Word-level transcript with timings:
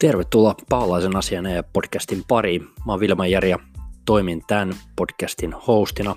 Tervetuloa 0.00 0.54
Paalaisen 0.68 1.16
asian 1.16 1.44
ja 1.44 1.62
podcastin 1.62 2.24
pariin. 2.28 2.62
Mä 2.62 2.92
oon 2.92 3.00
Vilma 3.00 3.26
Jari 3.26 3.50
ja 3.50 3.58
toimin 4.04 4.42
tämän 4.46 4.74
podcastin 4.96 5.52
hostina. 5.52 6.16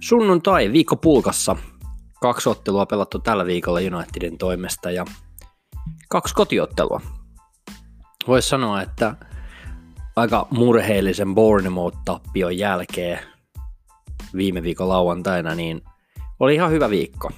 Sunnuntai 0.00 0.72
viikko 0.72 0.96
pulkassa. 0.96 1.56
Kaksi 2.20 2.48
ottelua 2.48 2.86
pelattu 2.86 3.18
tällä 3.18 3.46
viikolla 3.46 3.80
Unitedin 3.96 4.38
toimesta 4.38 4.90
ja 4.90 5.04
kaksi 6.08 6.34
kotiottelua. 6.34 7.00
Voisi 8.26 8.48
sanoa, 8.48 8.82
että 8.82 9.14
aika 10.16 10.46
murheellisen 10.50 11.34
Bournemouth-tappion 11.34 12.58
jälkeen 12.58 13.18
viime 14.36 14.62
viikon 14.62 14.88
lauantaina, 14.88 15.54
niin 15.54 15.82
oli 16.40 16.54
ihan 16.54 16.70
hyvä 16.70 16.90
viikko. 16.90 17.30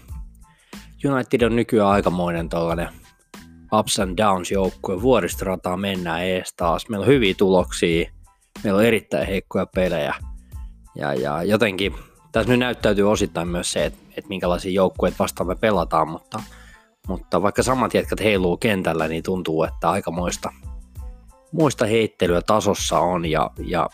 United 1.04 1.42
on 1.42 1.56
nykyään 1.56 1.90
aikamoinen 1.90 2.48
tällainen 2.48 3.01
ups 3.78 4.00
and 4.00 4.16
downs 4.16 4.50
joukkue, 4.50 5.02
vuoristorataa 5.02 5.76
mennään 5.76 6.22
ees 6.22 6.54
taas, 6.56 6.88
meillä 6.88 7.04
on 7.04 7.12
hyviä 7.12 7.34
tuloksia, 7.38 8.10
meillä 8.64 8.78
on 8.78 8.84
erittäin 8.84 9.26
heikkoja 9.26 9.66
pelejä. 9.66 10.14
Ja, 10.94 11.14
ja 11.14 11.42
jotenkin 11.42 11.94
tässä 12.32 12.50
nyt 12.50 12.58
näyttäytyy 12.58 13.10
osittain 13.10 13.48
myös 13.48 13.72
se, 13.72 13.84
että, 13.84 13.98
että 14.08 14.28
minkälaisia 14.28 14.72
joukkueita 14.72 15.18
vastaan 15.18 15.46
me 15.46 15.54
pelataan, 15.54 16.08
mutta, 16.08 16.42
mutta 17.08 17.42
vaikka 17.42 17.62
samat 17.62 17.94
jätkät 17.94 18.20
heiluu 18.20 18.56
kentällä, 18.56 19.08
niin 19.08 19.22
tuntuu, 19.22 19.62
että 19.62 19.90
aikamoista 19.90 20.52
muista 21.52 21.86
heittelyä 21.86 22.42
tasossa 22.42 22.98
on. 22.98 23.24
Ja, 23.24 23.50
ja 23.64 23.88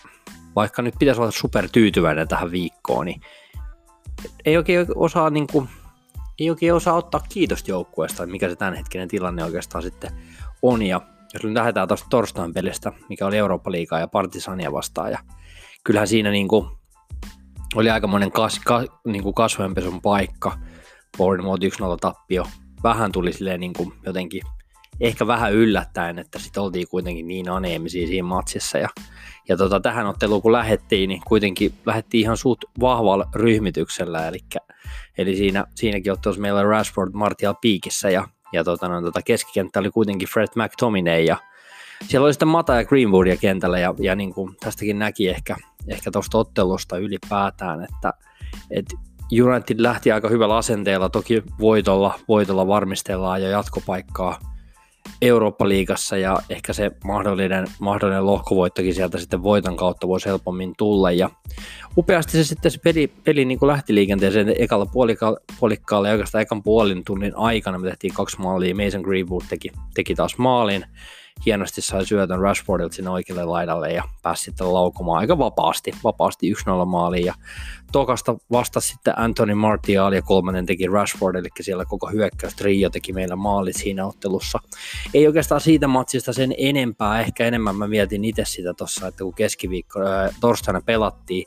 vaikka 0.57 0.83
nyt 0.83 0.95
pitäisi 0.99 1.21
olla 1.21 1.31
super 1.31 1.69
tyytyväinen 1.73 2.29
tähän 2.29 2.51
viikkoon, 2.51 3.07
niin 3.07 3.21
ei 4.45 4.57
oikein 4.57 4.87
osaa 4.95 5.31
niin 5.31 5.47
kuin, 5.53 5.69
ei 6.41 6.51
oikein 6.51 6.75
osaa 6.75 6.95
ottaa 6.95 7.21
kiitosta 7.29 7.71
joukkueesta, 7.71 8.27
mikä 8.27 8.49
se 8.49 8.57
tämänhetkinen 8.57 9.09
tilanne 9.09 9.45
oikeastaan 9.45 9.83
sitten 9.83 10.11
on. 10.63 10.83
Ja 10.83 11.01
jos 11.35 11.45
nyt 11.45 11.53
lähdetään 11.53 11.89
tuosta 11.89 12.07
torstain 12.11 12.55
pelistä, 12.55 12.93
mikä 13.09 13.27
oli 13.27 13.37
Eurooppa-liigaa 13.37 14.01
ja 14.01 14.09
Partisania 14.09 14.73
vastaan, 14.73 15.11
ja 15.11 15.19
kyllähän 15.85 16.09
siinä 16.09 16.31
niin 16.31 16.49
kuin 16.49 16.69
oli 17.75 17.91
aikamoinen 17.91 18.33
kas, 18.33 18.61
ka, 18.65 18.85
niin 19.07 19.23
kuin 19.23 19.35
kasvojenpesun 19.35 20.03
paikka, 20.03 20.59
Bournemouth 21.19 21.65
1-0 21.65 21.67
tappio, 22.01 22.47
vähän 22.83 23.13
tuli 23.13 23.33
silleen 23.33 23.61
niin 23.61 23.73
kuin 23.73 23.93
jotenkin 24.07 24.43
ehkä 25.01 25.27
vähän 25.27 25.53
yllättäen, 25.53 26.19
että 26.19 26.39
sitten 26.39 26.63
oltiin 26.63 26.89
kuitenkin 26.89 27.29
niin 27.29 27.49
aneemisia 27.49 28.07
siinä 28.07 28.29
matsissa. 28.29 28.79
Ja, 28.79 28.89
ja 29.49 29.57
tota, 29.57 29.81
tähän 29.81 30.07
otteluun 30.07 30.43
kun 30.43 30.53
lähettiin, 30.53 31.09
niin 31.09 31.23
kuitenkin 31.27 31.73
lähettiin 31.87 32.23
ihan 32.23 32.37
suut 32.37 32.65
vahvalla 32.81 33.29
ryhmityksellä, 33.35 34.29
eli, 34.29 34.39
eli 35.19 35.37
siinä, 35.37 35.65
siinäkin 35.75 36.13
ottelussa 36.13 36.43
meillä 36.43 36.63
Rashford 36.63 37.11
Martial 37.13 37.55
piikissä 37.61 38.11
ja, 38.11 38.29
ja 38.53 38.65
tota, 38.65 38.89
no, 38.89 39.03
tota 39.03 39.23
keskikenttä 39.23 39.81
oli 39.81 39.91
kuitenkin 39.91 40.29
Fred 40.29 40.49
McTominay 40.57 41.23
ja 41.23 41.37
siellä 42.07 42.25
oli 42.25 42.33
sitten 42.33 42.49
Mata 42.49 42.75
ja 42.75 42.85
Greenwoodia 42.85 43.37
kentällä 43.37 43.79
ja, 43.79 43.95
ja 43.99 44.15
niin 44.15 44.35
kuin 44.35 44.57
tästäkin 44.61 44.99
näki 44.99 45.29
ehkä, 45.29 45.57
ehkä 45.89 46.11
tuosta 46.11 46.39
ottelusta 46.39 46.99
ylipäätään, 46.99 47.85
että, 47.85 48.13
että 48.71 48.97
United 49.43 49.77
lähti 49.79 50.13
aika 50.13 50.29
hyvällä 50.29 50.57
asenteella, 50.57 51.09
toki 51.09 51.43
voitolla, 51.61 52.21
voitolla 52.29 52.67
varmistellaan 52.67 53.43
ja 53.43 53.49
jatkopaikkaa 53.49 54.58
Eurooppa-liigassa 55.23 56.17
ja 56.17 56.39
ehkä 56.51 56.73
se 56.73 56.91
mahdollinen, 57.05 57.67
mahdollinen 57.79 58.27
lohkovoittokin 58.27 58.95
sieltä 58.95 59.19
sitten 59.19 59.43
voiton 59.43 59.77
kautta 59.77 60.09
voisi 60.09 60.27
helpommin 60.27 60.75
tulla. 60.79 61.11
Ja 61.11 61.31
upeasti 61.97 62.33
se 62.33 62.45
sitten 62.45 62.71
se 62.71 62.79
peli, 62.85 63.13
peli 63.25 63.45
niin 63.45 63.59
kuin 63.59 63.67
lähti 63.67 63.95
liikenteeseen 63.95 64.55
ekalla 64.59 64.87
puolika, 64.87 65.37
puolikkaalla 65.61 66.09
ja 66.09 66.13
oikeastaan 66.13 66.43
ekan 66.43 66.63
puolin 66.63 67.05
tunnin 67.05 67.37
aikana 67.37 67.79
me 67.79 67.89
tehtiin 67.89 68.15
kaksi 68.15 68.41
maalia. 68.41 68.75
Mason 68.75 69.01
Greenwood 69.01 69.45
teki, 69.49 69.69
teki 69.95 70.15
taas 70.15 70.39
maalin 70.39 70.85
hienosti 71.47 71.81
sai 71.81 72.07
syötön 72.07 72.41
Rashfordilta 72.41 72.95
sinne 72.95 73.11
oikealle 73.11 73.45
laidalle 73.45 73.93
ja 73.93 74.05
pääsi 74.23 74.43
sitten 74.43 74.75
laukumaan 74.75 75.19
aika 75.19 75.39
vapaasti, 75.39 75.93
vapaasti 76.05 76.53
1-0 76.55 76.85
maaliin 76.87 77.25
ja 77.25 77.35
tokasta 77.93 78.37
vasta 78.53 78.81
sitten 78.81 79.19
Anthony 79.19 79.55
Martial 79.55 80.13
ja 80.13 80.23
kolmannen 80.23 80.67
teki 80.67 80.87
Rashford, 80.87 81.37
eli 81.37 81.49
siellä 81.61 81.85
koko 81.85 82.11
hyökkäys 82.11 82.55
trio 82.55 82.91
teki 82.91 83.13
meillä 83.13 83.37
maalit 83.37 83.77
siinä 83.77 84.07
ottelussa. 84.07 84.59
Ei 85.15 85.27
oikeastaan 85.27 85.61
siitä 85.61 85.89
matsista 85.89 86.33
sen 86.33 86.55
enempää, 86.59 87.21
ehkä 87.21 87.47
enemmän 87.47 87.77
mä 87.77 87.89
mietin 87.89 88.25
itse 88.25 88.45
sitä 88.45 88.75
tuossa, 88.75 89.07
että 89.07 89.25
kun 89.25 89.35
keskiviikko, 89.35 90.01
äh, 90.01 90.37
torstaina 90.41 90.81
pelattiin, 90.81 91.47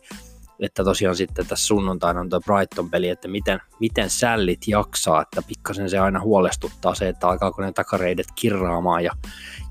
että 0.62 0.84
tosiaan 0.84 1.16
sitten 1.16 1.48
tässä 1.48 1.68
sunnuntaina 1.68 2.20
on 2.20 2.30
tuo 2.30 2.40
Brighton-peli, 2.40 3.10
että 3.10 3.28
miten, 3.28 3.60
miten 3.80 4.10
sällit 4.10 4.68
jaksaa, 4.68 5.22
että 5.22 5.42
pikkasen 5.48 5.90
se 5.90 6.00
aina 6.00 6.20
huolestuttaa 6.20 6.96
se, 6.96 7.08
että 7.08 7.28
alkaako 7.28 7.62
ne 7.62 7.72
takareidet 7.72 8.28
kirraamaan 8.36 9.04
ja 9.04 9.12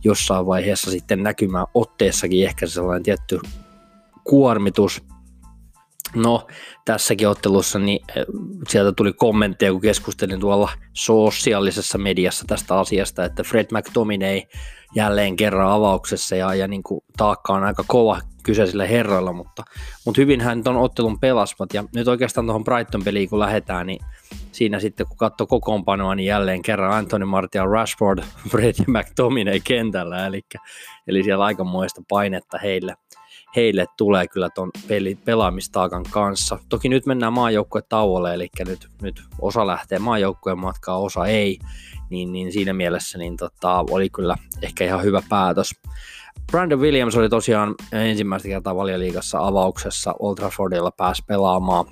jossain 0.04 0.46
vaiheessa 0.46 0.90
sitten 0.90 1.22
näkymään 1.22 1.66
otteessakin 1.74 2.46
ehkä 2.46 2.66
sellainen 2.66 3.02
tietty 3.02 3.40
kuormitus. 4.24 5.02
No, 6.14 6.46
tässäkin 6.84 7.28
ottelussa 7.28 7.78
niin 7.78 8.00
eh, 8.16 8.24
sieltä 8.68 8.92
tuli 8.92 9.12
kommentteja, 9.12 9.72
kun 9.72 9.80
keskustelin 9.80 10.40
tuolla 10.40 10.72
sosiaalisessa 10.92 11.98
mediassa 11.98 12.44
tästä 12.46 12.78
asiasta, 12.78 13.24
että 13.24 13.42
Fred 13.42 13.66
McTominay 13.72 14.42
jälleen 14.94 15.36
kerran 15.36 15.70
avauksessa 15.70 16.36
ja, 16.36 16.54
ja 16.54 16.68
niin 16.68 16.82
kuin 16.82 17.00
taakka 17.16 17.52
on 17.52 17.64
aika 17.64 17.84
kova 17.86 18.20
kyseisillä 18.42 18.86
herroilla, 18.86 19.32
mutta, 19.32 19.62
mutta 20.04 20.20
hyvin 20.20 20.40
hän 20.40 20.62
on 20.66 20.76
ottelun 20.76 21.20
pelasmat. 21.20 21.74
Ja 21.74 21.84
nyt 21.94 22.08
oikeastaan 22.08 22.46
tuohon 22.46 22.64
Brighton-peliin 22.64 23.28
kun 23.28 23.38
lähdetään, 23.38 23.86
niin 23.86 24.00
siinä 24.52 24.80
sitten 24.80 25.06
kun 25.06 25.16
katsoo 25.16 25.46
kokoonpanoa, 25.46 26.14
niin 26.14 26.26
jälleen 26.26 26.62
kerran 26.62 26.92
Anthony 26.92 27.24
Martial, 27.24 27.68
Rashford, 27.68 28.18
Fred 28.50 28.74
ja 28.78 28.84
McTominay 28.88 29.60
kentällä, 29.64 30.26
eli, 30.26 30.40
eli 31.06 31.22
siellä 31.22 31.44
aikamoista 31.44 32.02
painetta 32.08 32.58
heille, 32.58 32.94
heille 33.56 33.86
tulee 33.96 34.28
kyllä 34.28 34.50
tuon 34.54 34.70
peli, 34.88 35.14
pelaamistaakan 35.24 36.04
kanssa. 36.10 36.58
Toki 36.68 36.88
nyt 36.88 37.06
mennään 37.06 37.32
maajoukkueen 37.32 37.84
tauolle, 37.88 38.34
eli 38.34 38.48
nyt, 38.66 38.88
nyt 39.02 39.22
osa 39.40 39.66
lähtee 39.66 39.98
maajoukkueen 39.98 40.58
matkaa, 40.58 40.98
osa 40.98 41.26
ei, 41.26 41.58
niin, 42.10 42.32
niin 42.32 42.52
siinä 42.52 42.72
mielessä 42.72 43.18
niin 43.18 43.36
tota, 43.36 43.84
oli 43.90 44.10
kyllä 44.10 44.36
ehkä 44.62 44.84
ihan 44.84 45.02
hyvä 45.02 45.22
päätös. 45.28 45.74
Brandon 46.50 46.80
Williams 46.80 47.16
oli 47.16 47.28
tosiaan 47.28 47.74
ensimmäistä 47.92 48.48
kertaa 48.48 48.76
valioliigassa 48.76 49.46
avauksessa 49.46 50.14
Old 50.18 50.34
Traffordilla 50.36 50.90
pääsi 50.90 51.22
pelaamaan 51.26 51.86
3-1 51.86 51.90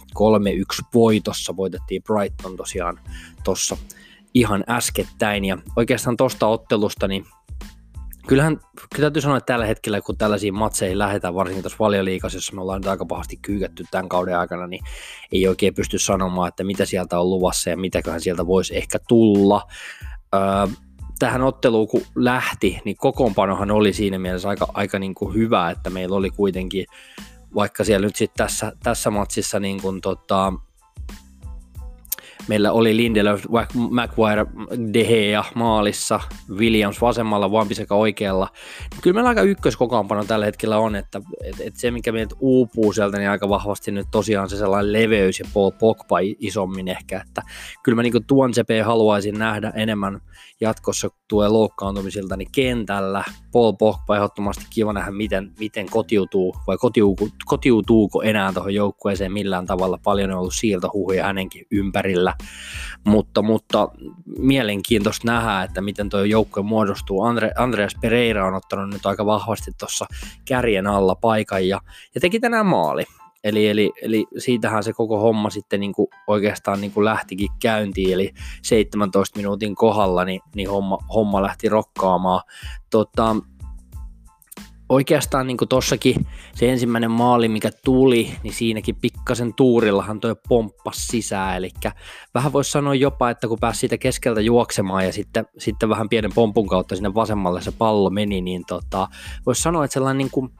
voitossa, 0.94 1.56
voitettiin 1.56 2.02
Brighton 2.02 2.56
tosiaan 2.56 3.00
tuossa 3.44 3.76
ihan 4.34 4.64
äskettäin 4.68 5.44
ja 5.44 5.58
oikeastaan 5.76 6.16
tuosta 6.16 6.46
ottelusta 6.46 7.08
niin 7.08 7.26
kyllähän 8.28 8.60
kyllä 8.94 9.04
täytyy 9.04 9.22
sanoa, 9.22 9.36
että 9.36 9.52
tällä 9.52 9.66
hetkellä 9.66 10.00
kun 10.00 10.18
tällaisiin 10.18 10.54
matseihin 10.54 10.98
lähdetään, 10.98 11.34
varsinkin 11.34 11.62
tuossa 11.62 11.78
valioliikassa, 11.78 12.36
jossa 12.36 12.54
me 12.54 12.60
ollaan 12.60 12.80
nyt 12.80 12.88
aika 12.88 13.06
pahasti 13.06 13.36
kyykätty 13.36 13.84
tämän 13.90 14.08
kauden 14.08 14.38
aikana, 14.38 14.66
niin 14.66 14.84
ei 15.32 15.48
oikein 15.48 15.74
pysty 15.74 15.98
sanomaan, 15.98 16.48
että 16.48 16.64
mitä 16.64 16.84
sieltä 16.84 17.20
on 17.20 17.30
luvassa 17.30 17.70
ja 17.70 17.76
mitäköhän 17.76 18.20
sieltä 18.20 18.46
voisi 18.46 18.76
ehkä 18.76 18.98
tulla. 19.08 19.62
Öö, 20.34 20.40
tähän 21.18 21.42
otteluun 21.42 21.88
kun 21.88 22.02
lähti, 22.14 22.80
niin 22.84 22.96
kokoonpanohan 22.96 23.70
oli 23.70 23.92
siinä 23.92 24.18
mielessä 24.18 24.48
aika, 24.48 24.68
aika 24.74 24.98
niin 24.98 25.14
kuin 25.14 25.34
hyvä, 25.34 25.70
että 25.70 25.90
meillä 25.90 26.16
oli 26.16 26.30
kuitenkin, 26.30 26.86
vaikka 27.54 27.84
siellä 27.84 28.06
nyt 28.06 28.16
sitten 28.16 28.46
tässä, 28.46 28.72
tässä 28.82 29.10
matsissa 29.10 29.60
niin 29.60 29.82
kuin 29.82 30.00
tota, 30.00 30.52
Meillä 32.48 32.72
oli 32.72 32.96
Lindelöf, 32.96 33.44
Maguire, 33.90 34.46
De 34.92 35.04
Gea 35.04 35.44
maalissa, 35.54 36.20
Williams 36.50 37.00
vasemmalla, 37.00 37.52
Vampiseka 37.52 37.94
oikealla. 37.94 38.48
Kyllä 39.02 39.14
meillä 39.14 39.28
aika 39.28 39.42
ykköskokoonpano 39.42 40.24
tällä 40.24 40.44
hetkellä 40.44 40.78
on, 40.78 40.96
että, 40.96 41.20
että, 41.44 41.62
että 41.64 41.80
se 41.80 41.90
mikä 41.90 42.12
meiltä 42.12 42.34
uupuu 42.40 42.92
sieltä, 42.92 43.18
niin 43.18 43.30
aika 43.30 43.48
vahvasti 43.48 43.90
nyt 43.90 44.06
tosiaan 44.10 44.48
se 44.48 44.56
sellainen 44.56 44.92
leveys 44.92 45.38
ja 45.38 45.44
Paul 45.54 45.70
Pogba 45.70 46.16
isommin 46.38 46.88
ehkä, 46.88 47.22
että 47.26 47.42
kyllä 47.82 47.96
mä 47.96 48.02
niin 48.02 48.26
tuon 48.26 48.52
CP 48.52 48.68
haluaisin 48.84 49.38
nähdä 49.38 49.72
enemmän 49.76 50.20
jatkossa 50.60 51.08
tulee 51.28 51.48
loukkaantumisilta 51.48 52.36
niin 52.36 52.52
kentällä. 52.52 53.24
Paul 53.52 53.72
Pogba 53.72 54.16
ehdottomasti 54.16 54.64
kiva 54.70 54.92
nähdä, 54.92 55.10
miten, 55.10 55.52
miten 55.58 55.86
kotiutuu 55.90 56.56
vai 56.66 56.78
kotiutuuko, 56.78 57.34
kotiutuuko 57.44 58.22
enää 58.22 58.52
tuohon 58.52 58.74
joukkueeseen 58.74 59.32
millään 59.32 59.66
tavalla. 59.66 59.98
Paljon 60.04 60.30
on 60.30 60.38
ollut 60.38 60.54
siirtohuhuja 60.54 61.24
hänenkin 61.24 61.66
ympärillä, 61.70 62.34
mutta, 63.04 63.42
mutta 63.42 63.88
mielenkiintoista 64.38 65.26
nähdä, 65.26 65.62
että 65.62 65.80
miten 65.80 66.08
tuo 66.08 66.20
joukkue 66.20 66.62
muodostuu. 66.62 67.22
Andre, 67.22 67.52
Andreas 67.56 67.94
Pereira 68.00 68.46
on 68.46 68.54
ottanut 68.54 68.90
nyt 68.90 69.06
aika 69.06 69.26
vahvasti 69.26 69.70
tuossa 69.78 70.06
kärjen 70.44 70.86
alla 70.86 71.14
paikan 71.14 71.68
ja, 71.68 71.80
ja 72.14 72.20
teki 72.20 72.40
tänään 72.40 72.66
maali. 72.66 73.04
Eli, 73.44 73.68
eli, 73.68 73.92
eli 74.02 74.26
siitähän 74.38 74.84
se 74.84 74.92
koko 74.92 75.20
homma 75.20 75.50
sitten 75.50 75.80
niin 75.80 75.92
kuin 75.92 76.08
oikeastaan 76.26 76.80
niin 76.80 76.92
kuin 76.92 77.04
lähtikin 77.04 77.48
käyntiin, 77.62 78.12
eli 78.12 78.32
17 78.62 79.36
minuutin 79.36 79.74
kohdalla 79.74 80.24
niin, 80.24 80.40
niin 80.54 80.70
homma, 80.70 80.98
homma 81.14 81.42
lähti 81.42 81.68
rokkaamaan. 81.68 82.42
Tota, 82.90 83.36
oikeastaan 84.88 85.46
niin 85.46 85.56
kuin 85.56 85.68
tossakin 85.68 86.26
se 86.54 86.70
ensimmäinen 86.70 87.10
maali, 87.10 87.48
mikä 87.48 87.70
tuli, 87.84 88.34
niin 88.42 88.54
siinäkin 88.54 88.96
pikkasen 88.96 89.54
tuurillahan 89.54 90.20
toi 90.20 90.36
pomppas 90.48 91.06
sisään, 91.06 91.56
eli 91.56 91.70
vähän 92.34 92.52
voisi 92.52 92.70
sanoa 92.70 92.94
jopa, 92.94 93.30
että 93.30 93.48
kun 93.48 93.58
pääsi 93.60 93.80
siitä 93.80 93.98
keskeltä 93.98 94.40
juoksemaan 94.40 95.04
ja 95.04 95.12
sitten, 95.12 95.46
sitten 95.58 95.88
vähän 95.88 96.08
pienen 96.08 96.32
pompun 96.34 96.68
kautta 96.68 96.96
sinne 96.96 97.14
vasemmalle 97.14 97.62
se 97.62 97.72
pallo 97.72 98.10
meni, 98.10 98.40
niin 98.40 98.64
tota, 98.66 99.08
voisi 99.46 99.62
sanoa, 99.62 99.84
että 99.84 99.92
sellainen 99.92 100.18
niin 100.18 100.30
kuin 100.30 100.50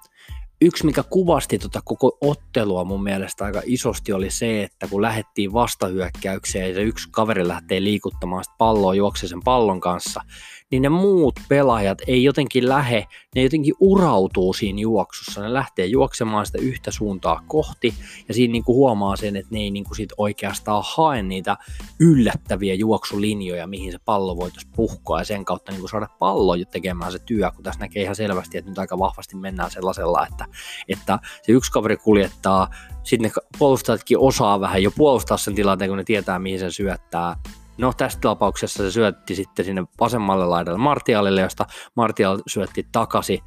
yksi, 0.61 0.87
mikä 0.87 1.03
kuvasti 1.03 1.59
tota 1.59 1.81
koko 1.85 2.19
ottelua 2.21 2.85
mun 2.85 3.03
mielestä 3.03 3.45
aika 3.45 3.63
isosti 3.65 4.13
oli 4.13 4.31
se, 4.31 4.63
että 4.63 4.87
kun 4.89 5.03
lähdettiin 5.03 5.53
vastahyökkäykseen 5.53 6.75
ja 6.75 6.81
yksi 6.81 7.09
kaveri 7.11 7.49
lähtee 7.49 7.83
liikuttamaan 7.83 8.45
sitä 8.45 8.55
palloa, 8.59 8.95
juoksee 8.95 9.29
sen 9.29 9.43
pallon 9.45 9.81
kanssa, 9.81 10.21
niin 10.71 10.83
ne 10.83 10.89
muut 10.89 11.35
pelaajat 11.49 11.99
ei 12.07 12.25
jotenkin 12.25 12.69
lähe, 12.69 13.07
ne 13.35 13.43
jotenkin 13.43 13.75
urautuu 13.81 14.53
siinä 14.53 14.81
juoksussa. 14.81 15.43
Ne 15.43 15.53
lähtee 15.53 15.87
juoksemaan 15.87 16.47
sitä 16.47 16.59
yhtä 16.59 16.91
suuntaa 16.91 17.45
kohti 17.47 17.95
ja 18.29 18.35
siinä 18.35 18.53
niin 18.53 18.65
kuin 18.65 18.77
huomaa 18.77 19.17
sen, 19.17 19.37
että 19.37 19.55
ne 19.55 19.61
ei 19.61 19.71
niin 19.71 19.85
kuin 19.85 19.97
sit 19.97 20.13
oikeastaan 20.17 20.83
hae 20.97 21.23
niitä 21.23 21.57
yllättäviä 22.01 22.75
juoksulinjoja, 22.75 23.67
mihin 23.67 23.93
se 23.93 23.99
pallo 24.05 24.37
voitaisiin 24.37 24.73
puhkoa 24.77 25.19
ja 25.19 25.25
sen 25.25 25.45
kautta 25.45 25.73
niin 25.73 25.81
kuin 25.81 25.91
saada 25.91 26.09
pallo 26.19 26.53
tekemään 26.71 27.13
se 27.13 27.19
työ, 27.19 27.51
kun 27.51 27.65
tässä 27.65 27.81
näkee 27.81 28.03
ihan 28.03 28.17
selvästi, 28.17 28.59
että 28.59 28.71
nyt 28.71 28.79
aika 28.79 28.99
vahvasti 28.99 29.37
mennään 29.37 29.71
sellaisella, 29.71 30.27
että, 30.27 30.45
että 30.89 31.19
se 31.43 31.53
yksi 31.53 31.73
kaveri 31.73 31.97
kuljettaa 31.97 32.71
sitten 33.03 33.31
ne 33.37 33.43
puolustajatkin 33.59 34.19
osaa 34.19 34.61
vähän 34.61 34.83
jo 34.83 34.91
puolustaa 34.91 35.37
sen 35.37 35.55
tilanteen, 35.55 35.91
kun 35.91 35.99
ne 35.99 36.05
tietää, 36.05 36.39
mihin 36.39 36.59
sen 36.59 36.73
syöttää, 36.73 37.37
No 37.79 37.93
tässä 37.93 38.19
tapauksessa 38.21 38.83
se 38.83 38.91
syötti 38.91 39.35
sitten 39.35 39.65
sinne 39.65 39.85
vasemmalle 40.01 40.47
laidalle 40.47 40.79
Martialille, 40.79 41.41
josta 41.41 41.67
Martial 41.95 42.39
syötti 42.47 42.87
takaisin 42.93 43.41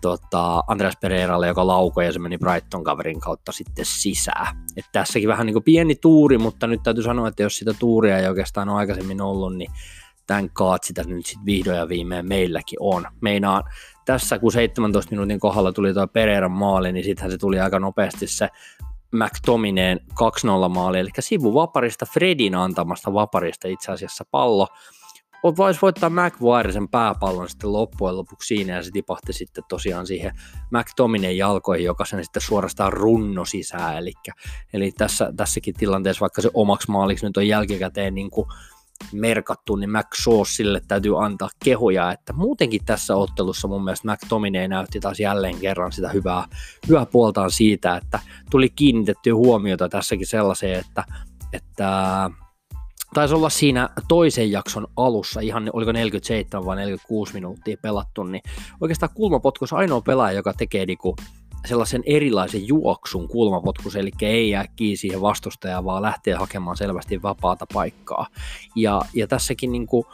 tota, 0.00 0.62
Andreas 0.66 0.96
Pereiralle, 1.00 1.46
joka 1.46 1.66
laukoi 1.66 2.06
ja 2.06 2.12
se 2.12 2.18
meni 2.18 2.38
Brighton-kaverin 2.38 3.20
kautta 3.20 3.52
sitten 3.52 3.84
sisään. 3.84 4.66
Et 4.76 4.84
tässäkin 4.92 5.28
vähän 5.28 5.46
niin 5.46 5.54
kuin 5.54 5.64
pieni 5.64 5.94
tuuri, 5.94 6.38
mutta 6.38 6.66
nyt 6.66 6.82
täytyy 6.82 7.02
sanoa, 7.04 7.28
että 7.28 7.42
jos 7.42 7.56
sitä 7.56 7.74
tuuria 7.78 8.18
ei 8.18 8.28
oikeastaan 8.28 8.68
ole 8.68 8.78
aikaisemmin 8.78 9.20
ollut, 9.20 9.56
niin 9.56 9.70
tämän 10.26 10.50
kaat 10.50 10.84
sitä 10.84 11.04
nyt 11.04 11.26
sitten 11.26 11.46
vihdoin 11.46 11.78
ja 11.78 11.88
viimein 11.88 12.28
meilläkin 12.28 12.78
on. 12.80 13.06
Meinaan 13.20 13.64
tässä, 14.04 14.38
kun 14.38 14.52
17 14.52 15.10
minuutin 15.10 15.40
kohdalla 15.40 15.72
tuli 15.72 15.94
tuo 15.94 16.06
Pereiran 16.06 16.50
maali, 16.50 16.92
niin 16.92 17.04
sittenhän 17.04 17.30
se 17.30 17.38
tuli 17.38 17.60
aika 17.60 17.78
nopeasti 17.78 18.26
se 18.26 18.48
McTomineen 19.12 20.00
2-0 20.66 20.68
maali, 20.68 20.98
eli 20.98 21.10
sivuvaparista 21.18 22.06
Fredin 22.06 22.54
antamasta 22.54 23.12
vaparista 23.12 23.68
itse 23.68 23.92
asiassa 23.92 24.24
pallo. 24.30 24.68
Voisi 25.56 25.80
voittaa 25.82 26.10
McWire 26.10 26.72
sen 26.72 26.88
pääpallon 26.88 27.48
sitten 27.48 27.72
loppujen 27.72 28.16
lopuksi 28.16 28.46
siinä 28.46 28.76
ja 28.76 28.82
se 28.82 28.90
tipahti 28.90 29.32
sitten 29.32 29.64
tosiaan 29.68 30.06
siihen 30.06 30.32
McTomineen 30.70 31.36
jalkoihin, 31.36 31.86
joka 31.86 32.04
sen 32.04 32.24
sitten 32.24 32.42
suorastaan 32.42 32.92
runno 32.92 33.44
sisään. 33.44 33.96
Eli, 33.96 34.12
eli 34.72 34.92
tässä, 34.92 35.32
tässäkin 35.36 35.74
tilanteessa, 35.74 36.20
vaikka 36.20 36.42
se 36.42 36.50
omaksi 36.54 36.90
maaliksi 36.90 37.26
nyt 37.26 37.36
on 37.36 37.48
jälkikäteen 37.48 38.14
niin 38.14 38.30
kuin 38.30 38.48
merkattu, 39.12 39.76
niin 39.76 39.90
McSaucelle 39.90 40.80
täytyy 40.88 41.24
antaa 41.24 41.48
kehoja, 41.64 42.12
että 42.12 42.32
muutenkin 42.32 42.84
tässä 42.84 43.16
ottelussa 43.16 43.68
mun 43.68 43.84
mielestä 43.84 44.12
McTominay 44.12 44.68
näytti 44.68 45.00
taas 45.00 45.20
jälleen 45.20 45.58
kerran 45.58 45.92
sitä 45.92 46.08
hyvää, 46.08 46.44
hyvää 46.88 47.06
puoltaan 47.06 47.50
siitä, 47.50 47.96
että 47.96 48.20
tuli 48.50 48.68
kiinnitettyä 48.68 49.34
huomiota 49.34 49.88
tässäkin 49.88 50.26
sellaiseen, 50.26 50.80
että, 50.80 51.04
että 51.52 52.30
taisi 53.14 53.34
olla 53.34 53.50
siinä 53.50 53.88
toisen 54.08 54.50
jakson 54.50 54.86
alussa, 54.96 55.40
ihan 55.40 55.70
oliko 55.72 55.92
47 55.92 56.66
vai 56.66 56.76
46 56.76 57.34
minuuttia 57.34 57.76
pelattu, 57.82 58.22
niin 58.22 58.42
oikeastaan 58.80 59.12
kulmapotkus 59.14 59.72
ainoa 59.72 60.00
pelaaja, 60.00 60.36
joka 60.36 60.52
tekee 60.52 60.86
niinku 60.86 61.16
sellaisen 61.66 62.02
erilaisen 62.06 62.68
juoksun 62.68 63.28
kulmapotkus, 63.28 63.96
eli 63.96 64.10
ei 64.22 64.50
jää 64.50 64.64
kiinni 64.76 64.96
siihen 64.96 65.20
vastustajaan, 65.20 65.84
vaan 65.84 66.02
lähtee 66.02 66.34
hakemaan 66.34 66.76
selvästi 66.76 67.22
vapaata 67.22 67.66
paikkaa. 67.74 68.26
Ja, 68.76 69.02
ja 69.14 69.26
tässäkin 69.26 69.72
niin 69.72 69.86
kuin 69.86 70.04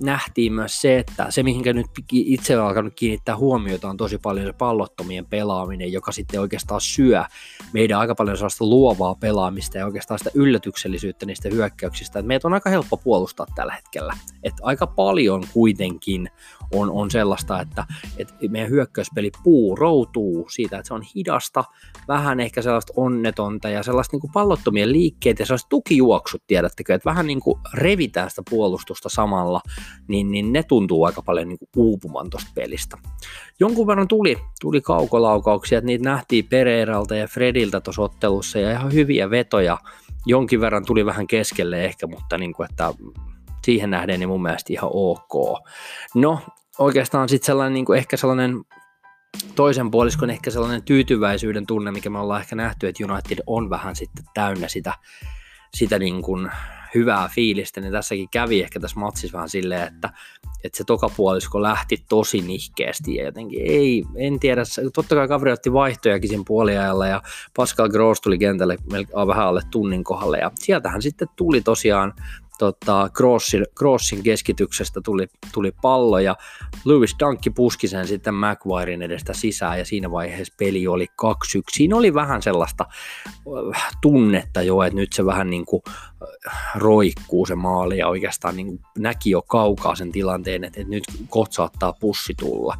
nähtiin 0.00 0.52
myös 0.52 0.80
se, 0.80 0.98
että 0.98 1.26
se 1.30 1.42
mihinkä 1.42 1.72
nyt 1.72 1.86
itse 2.12 2.58
on 2.58 2.66
alkanut 2.66 2.94
kiinnittää 2.94 3.36
huomiota 3.36 3.88
on 3.88 3.96
tosi 3.96 4.18
paljon 4.18 4.46
se 4.46 4.52
pallottomien 4.52 5.26
pelaaminen, 5.26 5.92
joka 5.92 6.12
sitten 6.12 6.40
oikeastaan 6.40 6.80
syö 6.80 7.24
meidän 7.72 7.98
aika 7.98 8.14
paljon 8.14 8.36
sellaista 8.36 8.64
luovaa 8.64 9.14
pelaamista 9.14 9.78
ja 9.78 9.86
oikeastaan 9.86 10.18
sitä 10.18 10.30
yllätyksellisyyttä 10.34 11.26
niistä 11.26 11.48
hyökkäyksistä. 11.48 12.18
Et 12.18 12.26
meitä 12.26 12.48
on 12.48 12.54
aika 12.54 12.70
helppo 12.70 12.96
puolustaa 12.96 13.46
tällä 13.54 13.72
hetkellä. 13.72 14.14
Et 14.42 14.54
aika 14.62 14.86
paljon 14.86 15.44
kuitenkin 15.52 16.30
on, 16.72 16.90
on 16.90 17.10
sellaista, 17.10 17.60
että, 17.60 17.86
että 18.18 18.34
meidän 18.48 18.70
hyökkäyspeli 18.70 19.30
puuroutuu 19.42 20.48
siitä, 20.50 20.78
että 20.78 20.88
se 20.88 20.94
on 20.94 21.02
hidasta, 21.14 21.64
vähän 22.08 22.40
ehkä 22.40 22.62
sellaista 22.62 22.92
onnetonta 22.96 23.68
ja 23.68 23.82
sellaista 23.82 24.14
niin 24.14 24.20
kuin 24.20 24.32
pallottomia 24.32 24.88
liikkeitä 24.88 25.42
ja 25.42 25.46
sellaiset 25.46 25.68
tukijuoksut, 25.68 26.42
tiedättekö, 26.46 26.94
että 26.94 27.10
vähän 27.10 27.26
niin 27.26 27.40
kuin 27.40 27.60
revitään 27.74 28.30
sitä 28.30 28.42
puolustusta 28.50 29.08
samalla, 29.08 29.60
niin, 30.08 30.30
niin 30.30 30.52
ne 30.52 30.62
tuntuu 30.62 31.04
aika 31.04 31.22
paljon 31.22 31.48
niin 31.48 31.58
kuin 31.58 31.68
uupuman 31.76 32.30
tuosta 32.30 32.50
pelistä. 32.54 32.96
Jonkun 33.60 33.86
verran 33.86 34.08
tuli, 34.08 34.38
tuli 34.60 34.80
kaukolaukauksia, 34.80 35.78
että 35.78 35.86
niitä 35.86 36.04
nähtiin 36.04 36.46
Pereiralta 36.48 37.14
ja 37.14 37.28
Frediltä 37.28 37.80
tuossa 37.80 38.02
ottelussa 38.02 38.58
ja 38.58 38.72
ihan 38.72 38.92
hyviä 38.92 39.30
vetoja, 39.30 39.78
jonkin 40.26 40.60
verran 40.60 40.84
tuli 40.84 41.06
vähän 41.06 41.26
keskelle 41.26 41.84
ehkä, 41.84 42.06
mutta 42.06 42.38
niin 42.38 42.52
kuin, 42.52 42.70
että 42.70 42.94
siihen 43.64 43.90
nähden 43.90 44.20
niin 44.20 44.28
mun 44.28 44.42
mielestä 44.42 44.72
ihan 44.72 44.90
ok. 44.92 45.58
No, 46.14 46.40
oikeastaan 46.78 47.28
sitten 47.28 47.46
sellainen 47.46 47.74
niin 47.74 47.84
kuin 47.84 47.98
ehkä 47.98 48.16
sellainen 48.16 48.64
toisen 49.54 49.90
puoliskon 49.90 50.30
ehkä 50.30 50.50
sellainen 50.50 50.82
tyytyväisyyden 50.82 51.66
tunne, 51.66 51.90
mikä 51.90 52.10
me 52.10 52.18
ollaan 52.18 52.40
ehkä 52.40 52.56
nähty, 52.56 52.88
että 52.88 53.04
United 53.04 53.38
on 53.46 53.70
vähän 53.70 53.96
sitten 53.96 54.24
täynnä 54.34 54.68
sitä, 54.68 54.94
sitä 55.74 55.98
niin 55.98 56.22
kuin 56.22 56.50
hyvää 56.94 57.28
fiilistä, 57.34 57.80
niin 57.80 57.92
tässäkin 57.92 58.28
kävi 58.28 58.62
ehkä 58.62 58.80
tässä 58.80 59.00
matsissa 59.00 59.36
vähän 59.36 59.48
silleen, 59.48 59.82
että, 59.82 60.10
että 60.64 60.78
se 60.78 60.84
tokapuolisko 60.84 61.62
lähti 61.62 62.04
tosi 62.08 62.40
nihkeästi 62.40 63.14
ja 63.14 63.24
jotenkin 63.24 63.60
ei, 63.62 64.04
en 64.16 64.40
tiedä, 64.40 64.62
totta 64.94 65.14
kai 65.14 65.28
kaveri 65.28 65.52
otti 65.52 65.72
vaihtojakin 65.72 66.28
siinä 66.28 66.44
puoliajalla 66.46 67.06
ja 67.06 67.22
Pascal 67.56 67.88
Gross 67.88 68.20
tuli 68.20 68.38
kentälle 68.38 68.76
vähän 69.26 69.46
alle 69.46 69.62
tunnin 69.70 70.04
kohdalle 70.04 70.38
ja 70.38 70.50
sieltähän 70.54 71.02
sitten 71.02 71.28
tuli 71.36 71.60
tosiaan 71.60 72.12
tota, 72.58 73.10
Crossin, 73.16 73.66
Crossin 73.78 74.22
keskityksestä 74.22 75.00
tuli, 75.04 75.26
tuli 75.52 75.72
pallo 75.82 76.18
ja 76.18 76.36
Lewis 76.84 77.16
Dunkki 77.20 77.50
puski 77.50 77.88
sen 77.88 78.06
sitten 78.06 78.34
McWiren 78.34 79.02
edestä 79.02 79.32
sisään 79.32 79.78
ja 79.78 79.84
siinä 79.84 80.10
vaiheessa 80.10 80.54
peli 80.58 80.86
oli 80.86 81.06
2-1. 81.24 81.28
Siinä 81.72 81.96
oli 81.96 82.14
vähän 82.14 82.42
sellaista 82.42 82.86
äh, 83.74 83.90
tunnetta 84.02 84.62
jo, 84.62 84.82
että 84.82 84.96
nyt 84.96 85.12
se 85.12 85.26
vähän 85.26 85.50
niin 85.50 85.64
kuin 85.64 85.82
äh, 85.88 86.58
roikkuu 86.74 87.46
se 87.46 87.54
maali 87.54 87.98
ja 87.98 88.08
oikeastaan 88.08 88.56
niin 88.56 88.66
kuin 88.66 88.80
näki 88.98 89.30
jo 89.30 89.42
kaukaa 89.42 89.94
sen 89.94 90.12
tilanteen, 90.12 90.64
että, 90.64 90.80
että 90.80 90.90
nyt 90.90 91.04
kohta 91.28 91.54
saattaa 91.54 91.92
pussi 91.92 92.34
tulla. 92.34 92.78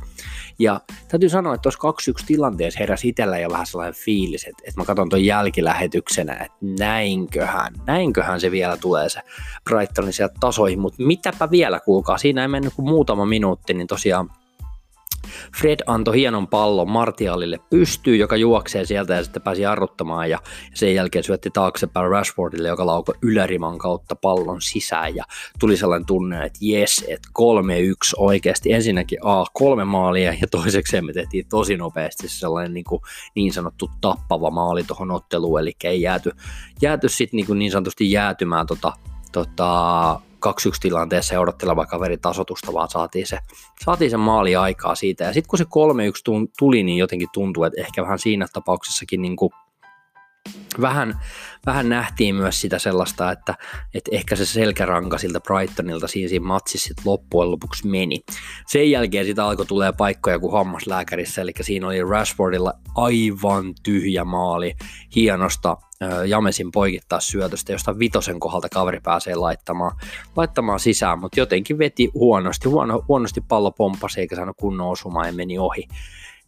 Ja 0.59 0.81
täytyy 1.09 1.29
sanoa, 1.29 1.55
että 1.55 1.63
tuossa 1.63 2.13
2-1 2.23 2.25
tilanteessa 2.27 2.81
heräsi 2.81 3.09
itsellä 3.09 3.39
jo 3.39 3.51
vähän 3.51 3.67
sellainen 3.67 3.95
fiilis, 3.95 4.45
että, 4.45 4.63
että 4.67 4.81
mä 4.81 4.85
katson 4.85 5.09
tuon 5.09 5.25
jälkilähetyksenä, 5.25 6.33
että 6.35 6.59
näinköhän, 6.79 7.73
näinköhän 7.87 8.41
se 8.41 8.51
vielä 8.51 8.77
tulee 8.77 9.09
se 9.09 9.21
Brightonin 9.65 10.13
sieltä 10.13 10.35
tasoihin, 10.41 10.81
mutta 10.81 11.03
mitäpä 11.03 11.51
vielä 11.51 11.81
kuulkaa, 11.81 12.19
siinä 12.19 12.43
ei 12.43 12.49
mennyt 12.49 12.75
kuin 12.75 12.89
muutama 12.89 13.27
minuutti, 13.27 13.75
niin 13.75 13.87
tosiaan 13.87 14.31
Fred 15.61 15.81
antoi 15.87 16.17
hienon 16.17 16.49
pallon 16.49 16.91
Martialille 16.91 17.59
pystyy, 17.71 18.17
joka 18.17 18.37
juoksee 18.37 18.85
sieltä 18.85 19.15
ja 19.15 19.25
sitten 19.25 19.43
pääsi 19.43 19.67
arruttamaan 19.67 20.31
ja 20.31 20.39
sen 20.75 20.95
jälkeen 20.95 21.25
syötti 21.25 21.51
taaksepäin 21.51 22.11
Rashfordille, 22.11 22.69
joka 22.69 22.87
laukoi 22.87 23.15
yläriman 23.23 23.79
kautta 23.79 24.17
pallon 24.17 24.63
sisään 24.63 25.17
ja 25.17 25.25
tuli 25.59 25.77
sellainen 25.77 26.07
tunne, 26.07 26.45
että 26.45 26.59
jes, 26.61 27.05
että 27.09 27.29
3-1 27.39 27.43
oikeasti. 28.17 28.73
Ensinnäkin 28.73 29.19
A, 29.23 29.45
kolme 29.53 29.85
maalia 29.85 30.33
ja 30.41 30.47
toiseksi 30.51 31.01
me 31.01 31.13
tehtiin 31.13 31.47
tosi 31.49 31.77
nopeasti 31.77 32.29
sellainen 32.29 32.75
niin, 32.75 32.85
kuin 32.85 33.03
niin 33.35 33.53
sanottu 33.53 33.91
tappava 34.01 34.51
maali 34.51 34.85
tuohon 34.85 35.11
otteluun, 35.11 35.61
eli 35.61 35.73
ei 35.85 36.03
jääty, 36.03 36.31
jääty 36.83 37.09
sitten 37.09 37.37
niin, 37.37 37.59
niin 37.59 37.71
sanotusti 37.71 38.11
jäätymään 38.11 38.67
tota, 38.67 38.93
tota, 39.33 40.21
2-1 40.47 40.51
tilanteessa 40.81 41.35
ja 41.35 41.41
odotteleva 41.41 41.87
kaveri 41.87 42.19
tasotusta, 42.19 42.73
vaan 42.73 42.89
saatiin 42.89 43.27
se, 43.27 43.39
saatiin 43.85 44.11
se 44.11 44.17
maali 44.17 44.57
aikaa 44.57 44.95
siitä. 44.95 45.25
Ja 45.25 45.33
sitten 45.33 45.49
kun 45.49 45.59
se 45.59 45.65
3-1 45.65 45.67
tuli, 46.59 46.83
niin 46.83 46.99
jotenkin 46.99 47.29
tuntuu, 47.33 47.65
että 47.65 47.81
ehkä 47.81 48.03
vähän 48.03 48.19
siinä 48.19 48.47
tapauksessakin 48.53 49.23
niin 49.23 49.37
kuin 49.37 49.51
vähän, 50.81 51.21
vähän 51.67 51.89
nähtiin 51.89 52.35
myös 52.35 52.61
sitä 52.61 52.79
sellaista, 52.79 53.33
että, 53.33 53.55
että 53.95 54.11
ehkä 54.13 54.37
se 54.37 54.47
selkäranka 54.47 55.19
siltä 55.19 55.41
Brightonilta 55.41 56.09
siinä, 56.09 56.29
siinä 56.29 56.47
matsissa 56.47 56.89
sit 56.89 57.07
loppujen 57.07 57.51
lopuksi 57.51 57.87
meni. 57.87 58.21
Sen 58.67 58.91
jälkeen 58.91 59.27
sitä 59.27 59.47
alkoi 59.47 59.67
tulee 59.67 59.93
paikkoja 59.93 60.39
kuin 60.39 60.53
hammaslääkärissä, 60.53 61.43
eli 61.43 61.53
siinä 61.61 61.87
oli 61.87 62.03
Rashfordilla 62.03 62.73
aivan 62.95 63.75
tyhjä 63.83 64.25
maali 64.25 64.75
hienosta 65.17 65.77
Jamesin 66.27 66.73
poikittaa 66.73 67.21
syötöstä, 67.21 67.73
josta 67.73 67.99
vitosen 67.99 68.41
kohdalta 68.41 68.69
kaveri 68.69 69.01
pääsee 69.01 69.35
laittamaan, 69.35 69.97
laittamaan 70.37 70.81
sisään, 70.81 71.19
mutta 71.19 71.41
jotenkin 71.41 71.79
veti 71.79 72.11
huonosti, 72.15 72.69
huono, 72.69 73.05
huonosti 73.09 73.41
pallo 73.41 73.71
pomppasi 73.71 74.21
eikä 74.21 74.37
saanut 74.37 74.57
kunnon 74.57 74.89
osumaan 74.89 75.27
ja 75.27 75.33
meni 75.33 75.59
ohi. 75.59 75.89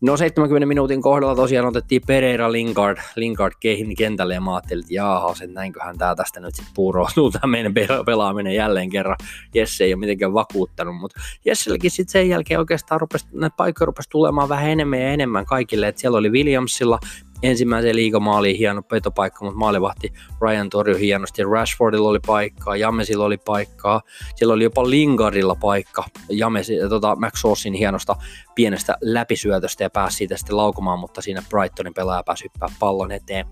No 0.01 0.17
70 0.17 0.67
minuutin 0.67 1.03
kohdalla 1.03 1.35
tosiaan 1.35 1.67
otettiin 1.67 2.03
Pereira 2.07 2.53
Lingard, 2.53 2.99
Lingard 3.17 3.53
kentälle 3.99 4.35
ja 4.35 4.41
mä 4.41 4.55
ajattelin, 4.55 4.85
että 4.85 4.95
jaahas, 4.95 5.41
että 5.41 5.55
näinköhän 5.55 5.99
tää 5.99 6.15
tästä 6.15 6.41
nyt 6.41 6.55
sitten 6.55 6.75
puuroutuu 6.75 7.31
tämä 7.31 7.47
meidän 7.47 7.75
pelaaminen 8.07 8.55
jälleen 8.55 8.91
kerran. 8.91 9.17
Jesse 9.55 9.85
ei 9.85 9.95
ole 9.95 10.01
mitenkään 10.01 10.35
vakuuttanut, 10.35 10.97
mutta 10.97 11.21
Jessellekin 11.45 11.91
sitten 11.91 12.13
sen 12.13 12.29
jälkeen 12.29 12.61
oikeastaan 12.61 13.01
rupesi, 13.01 13.27
näitä 13.33 13.57
paikkoja 13.57 13.87
rupesi 13.87 14.11
tulemaan 14.11 14.49
vähän 14.49 14.71
enemmän 14.71 15.01
ja 15.01 15.09
enemmän 15.09 15.45
kaikille, 15.45 15.89
että 15.89 16.01
siellä 16.01 16.19
oli 16.19 16.31
Williamsilla 16.31 16.99
ensimmäiseen 17.47 17.97
liigamaaliin 17.97 18.57
hieno 18.57 18.83
petopaikka, 18.83 19.45
mutta 19.45 19.59
maalivahti 19.59 20.13
Ryan 20.41 20.71
torjui 20.71 21.01
hienosti. 21.01 21.45
Rashfordilla 21.45 22.09
oli 22.09 22.21
paikkaa, 22.27 22.77
Jamesilla 22.77 23.25
oli 23.25 23.37
paikkaa, 23.37 24.03
siellä 24.35 24.55
oli 24.55 24.65
jopa 24.65 24.91
Lingardilla 24.91 25.55
paikka, 25.55 26.05
James, 26.29 26.71
tota, 26.89 27.17
McSaucein 27.17 27.75
hienosta 27.75 28.17
pienestä 28.55 28.97
läpisyötöstä 29.01 29.85
ja 29.85 29.91
pääsi 29.91 30.17
siitä 30.17 30.37
sitten 30.37 30.57
laukumaan, 30.57 30.99
mutta 30.99 31.23
siinä 31.23 31.43
Brightonin 31.49 31.95
pelaaja 31.95 32.23
pääsi 32.23 32.45
hyppää 32.45 32.69
pallon 32.81 33.13
eteen. 33.13 33.47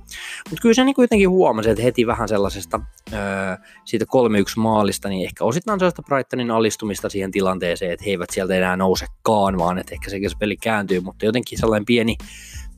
Mutta 0.51 0.63
kyllä 0.63 0.75
se 0.75 0.85
niin 0.85 0.95
kuitenkin 0.95 1.31
huomasi, 1.31 1.71
että 1.71 1.83
heti 1.83 2.07
vähän 2.07 2.29
sellaisesta 2.29 2.81
öö, 3.13 3.19
siitä 3.85 4.05
3-1 4.05 4.09
maalista, 4.57 5.09
niin 5.09 5.25
ehkä 5.25 5.45
osittain 5.45 5.79
sellaista 5.79 6.03
Brightonin 6.03 6.51
alistumista 6.51 7.09
siihen 7.09 7.31
tilanteeseen, 7.31 7.93
että 7.93 8.05
he 8.05 8.11
eivät 8.11 8.31
sieltä 8.31 8.55
enää 8.55 8.77
nousekaan, 8.77 9.59
vaan 9.59 9.79
että 9.79 9.95
ehkä 9.95 10.11
se 10.11 10.19
peli 10.39 10.57
kääntyy, 10.57 11.01
mutta 11.01 11.25
jotenkin 11.25 11.59
sellainen 11.59 11.87
pieni 11.87 12.17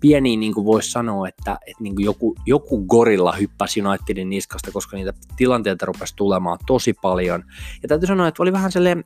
pieni 0.06 0.36
niin 0.36 0.54
kuin 0.54 0.66
voisi 0.66 0.90
sanoa, 0.90 1.28
että, 1.28 1.58
että 1.66 1.82
niin 1.82 1.94
kuin 1.94 2.04
joku, 2.04 2.34
joku 2.46 2.86
gorilla 2.86 3.32
hyppäsi 3.32 3.82
Unitedin 3.82 4.30
niskasta, 4.30 4.72
koska 4.72 4.96
niitä 4.96 5.12
tilanteita 5.36 5.86
rupesi 5.86 6.16
tulemaan 6.16 6.58
tosi 6.66 6.92
paljon. 7.02 7.44
Ja 7.82 7.88
täytyy 7.88 8.06
sanoa, 8.06 8.28
että 8.28 8.42
oli 8.42 8.52
vähän 8.52 8.72
sellainen 8.72 9.04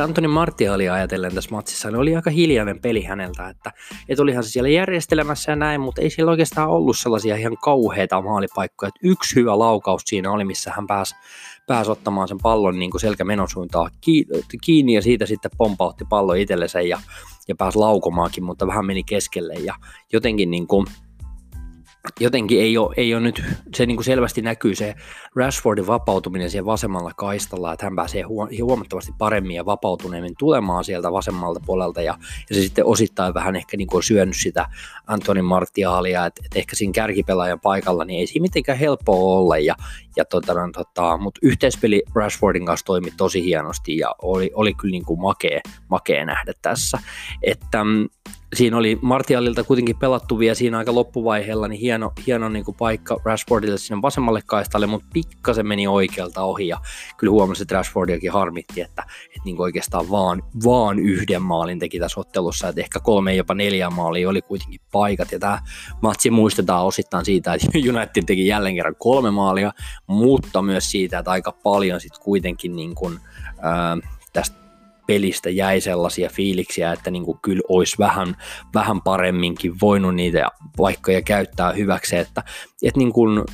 Antoni 0.00 0.28
Martiali 0.28 0.88
ajatellen 0.88 1.34
tässä 1.34 1.50
matsissa, 1.50 1.88
niin 1.90 1.98
oli 1.98 2.16
aika 2.16 2.30
hiljainen 2.30 2.80
peli 2.80 3.02
häneltä, 3.02 3.48
että, 3.48 3.72
että 4.08 4.22
olihan 4.22 4.44
se 4.44 4.50
siellä 4.50 4.68
järjestelemässä 4.68 5.52
ja 5.52 5.56
näin, 5.56 5.80
mutta 5.80 6.00
ei 6.00 6.10
siellä 6.10 6.30
oikeastaan 6.30 6.68
ollut 6.68 6.98
sellaisia 6.98 7.36
ihan 7.36 7.56
kauheita 7.62 8.22
maalipaikkoja. 8.22 8.88
Että 8.88 9.00
yksi 9.02 9.36
hyvä 9.36 9.58
laukaus 9.58 10.02
siinä 10.06 10.30
oli, 10.30 10.44
missä 10.44 10.72
hän 10.76 10.86
pääsi, 10.86 11.14
pääsi 11.66 11.90
ottamaan 11.90 12.28
sen 12.28 12.38
pallon 12.42 12.78
niin 12.78 12.90
kuin 12.90 13.00
selkämenosuuntaan 13.00 13.90
kiinni 14.64 14.94
ja 14.94 15.02
siitä 15.02 15.26
sitten 15.26 15.50
pompautti 15.58 16.04
pallo 16.08 16.34
itsellensä 16.34 16.80
ja 16.80 17.00
ja 17.48 17.54
pääsi 17.54 17.78
laukomaakin, 17.78 18.44
mutta 18.44 18.66
vähän 18.66 18.86
meni 18.86 19.02
keskelle 19.02 19.54
ja 19.54 19.74
jotenkin 20.12 20.50
niin 20.50 20.66
kuin, 20.66 20.86
jotenkin 22.20 22.60
ei 22.60 22.78
ole, 22.78 22.94
ei 22.96 23.14
ole 23.14 23.22
nyt, 23.22 23.42
se 23.74 23.86
niin 23.86 23.96
kuin 23.96 24.04
selvästi 24.04 24.42
näkyy 24.42 24.74
se 24.74 24.94
Rashfordin 25.36 25.86
vapautuminen 25.86 26.50
siellä 26.50 26.66
vasemmalla 26.66 27.12
kaistalla, 27.16 27.72
että 27.72 27.86
hän 27.86 27.96
pääsee 27.96 28.22
huomattavasti 28.62 29.12
paremmin 29.18 29.56
ja 29.56 29.66
vapautuneemmin 29.66 30.34
tulemaan 30.38 30.84
sieltä 30.84 31.12
vasemmalta 31.12 31.60
puolelta 31.66 32.02
ja, 32.02 32.14
ja 32.50 32.56
se 32.56 32.62
sitten 32.62 32.86
osittain 32.86 33.34
vähän 33.34 33.56
ehkä 33.56 33.76
niin 33.76 33.86
kuin 33.86 34.02
syönyt 34.02 34.36
sitä 34.36 34.68
Antonin 35.06 35.44
Martiaalia, 35.44 36.26
että, 36.26 36.42
että 36.44 36.58
ehkä 36.58 36.76
siinä 36.76 36.92
kärkipelaajan 36.92 37.60
paikalla 37.60 38.04
niin 38.04 38.20
ei 38.20 38.26
siinä 38.26 38.42
mitenkään 38.42 38.78
helppoa 38.78 39.38
olla 39.38 39.58
ja, 39.58 39.74
ja 40.16 40.24
tota, 40.24 40.54
tota, 40.72 41.16
mutta 41.16 41.40
yhteispeli 41.42 42.02
Rashfordin 42.14 42.66
kanssa 42.66 42.86
toimi 42.86 43.12
tosi 43.16 43.44
hienosti 43.44 43.96
ja 43.96 44.14
oli, 44.22 44.50
oli 44.54 44.74
kyllä 44.74 44.92
niin 44.92 45.04
kuin 45.04 45.20
makea, 45.20 45.60
makea 45.88 46.24
nähdä 46.24 46.52
tässä, 46.62 46.98
että 47.42 47.84
mm, 47.84 48.08
siinä 48.56 48.76
oli 48.76 48.98
Martialilta 49.02 49.64
kuitenkin 49.64 49.96
pelattu 49.96 50.38
vielä 50.38 50.54
siinä 50.54 50.78
aika 50.78 50.94
loppuvaiheella, 50.94 51.68
niin 51.68 51.80
hieno, 51.80 52.12
hieno 52.26 52.48
niin 52.48 52.64
kuin 52.64 52.76
paikka 52.76 53.16
Rashfordille 53.24 53.78
sinne 53.78 54.02
vasemmalle 54.02 54.40
kaistalle, 54.46 54.86
mutta 54.86 55.08
pikkasen 55.12 55.66
meni 55.66 55.86
oikealta 55.86 56.42
ohi 56.42 56.68
ja 56.68 56.80
kyllä 57.16 57.30
huomasi, 57.30 57.62
että 57.62 57.74
Rashfordiakin 57.74 58.32
harmitti, 58.32 58.80
että, 58.80 59.02
että 59.24 59.40
niin 59.44 59.56
kuin 59.56 59.64
oikeastaan 59.64 60.10
vaan, 60.10 60.42
vaan 60.64 60.98
yhden 60.98 61.42
maalin 61.42 61.78
teki 61.78 62.00
tässä 62.00 62.20
ottelussa, 62.20 62.68
että 62.68 62.80
ehkä 62.80 63.00
kolme 63.00 63.34
jopa 63.34 63.54
neljä 63.54 63.90
maalia 63.90 64.28
oli 64.28 64.42
kuitenkin 64.42 64.80
paikat. 64.92 65.32
Ja 65.32 65.38
tämä 65.38 65.58
matsi 66.02 66.30
muistetaan 66.30 66.84
osittain 66.84 67.24
siitä, 67.24 67.54
että 67.54 67.66
United 67.90 68.24
teki 68.26 68.46
jälleen 68.46 68.74
kerran 68.74 68.96
kolme 68.98 69.30
maalia, 69.30 69.72
mutta 70.06 70.62
myös 70.62 70.90
siitä, 70.90 71.18
että 71.18 71.30
aika 71.30 71.52
paljon 71.52 72.00
sitten 72.00 72.22
kuitenkin 72.22 72.76
niin 72.76 72.94
kuin, 72.94 73.20
tästä 73.60 74.19
pelistä 75.10 75.50
jäi 75.50 75.80
sellaisia 75.80 76.30
fiiliksiä, 76.32 76.92
että 76.92 77.10
niin 77.10 77.24
kuin 77.24 77.38
kyllä 77.42 77.62
olisi 77.68 77.98
vähän, 77.98 78.36
vähän 78.74 79.02
paremminkin 79.02 79.80
voinut 79.80 80.14
niitä 80.14 80.48
paikkoja 80.76 81.22
käyttää 81.22 81.72
hyväksi, 81.72 82.16
että, 82.16 82.42
että 82.82 82.98
niin 82.98 83.12
kuin 83.12 83.44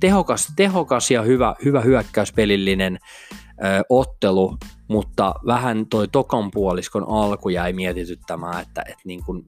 tehokas, 0.00 0.52
tehokas 0.56 1.10
ja 1.10 1.22
hyvä, 1.22 1.54
hyvä 1.64 1.80
hyökkäyspelillinen 1.80 2.98
ö, 3.02 3.82
ottelu, 3.88 4.56
mutta 4.88 5.34
vähän 5.46 5.86
toi 5.86 6.08
tokan 6.08 6.50
puoliskon 6.50 7.04
alku 7.08 7.48
jäi 7.48 7.72
mietityttämään, 7.72 8.62
että, 8.62 8.82
että 8.86 9.02
niin 9.04 9.24
kuin, 9.24 9.44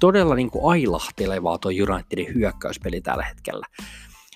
todella 0.00 0.34
niin 0.34 0.50
kuin 0.50 0.70
ailahtelevaa 0.72 1.58
tuo 1.58 1.70
Unitedin 1.70 2.34
hyökkäyspeli 2.34 3.00
tällä 3.00 3.24
hetkellä. 3.24 3.66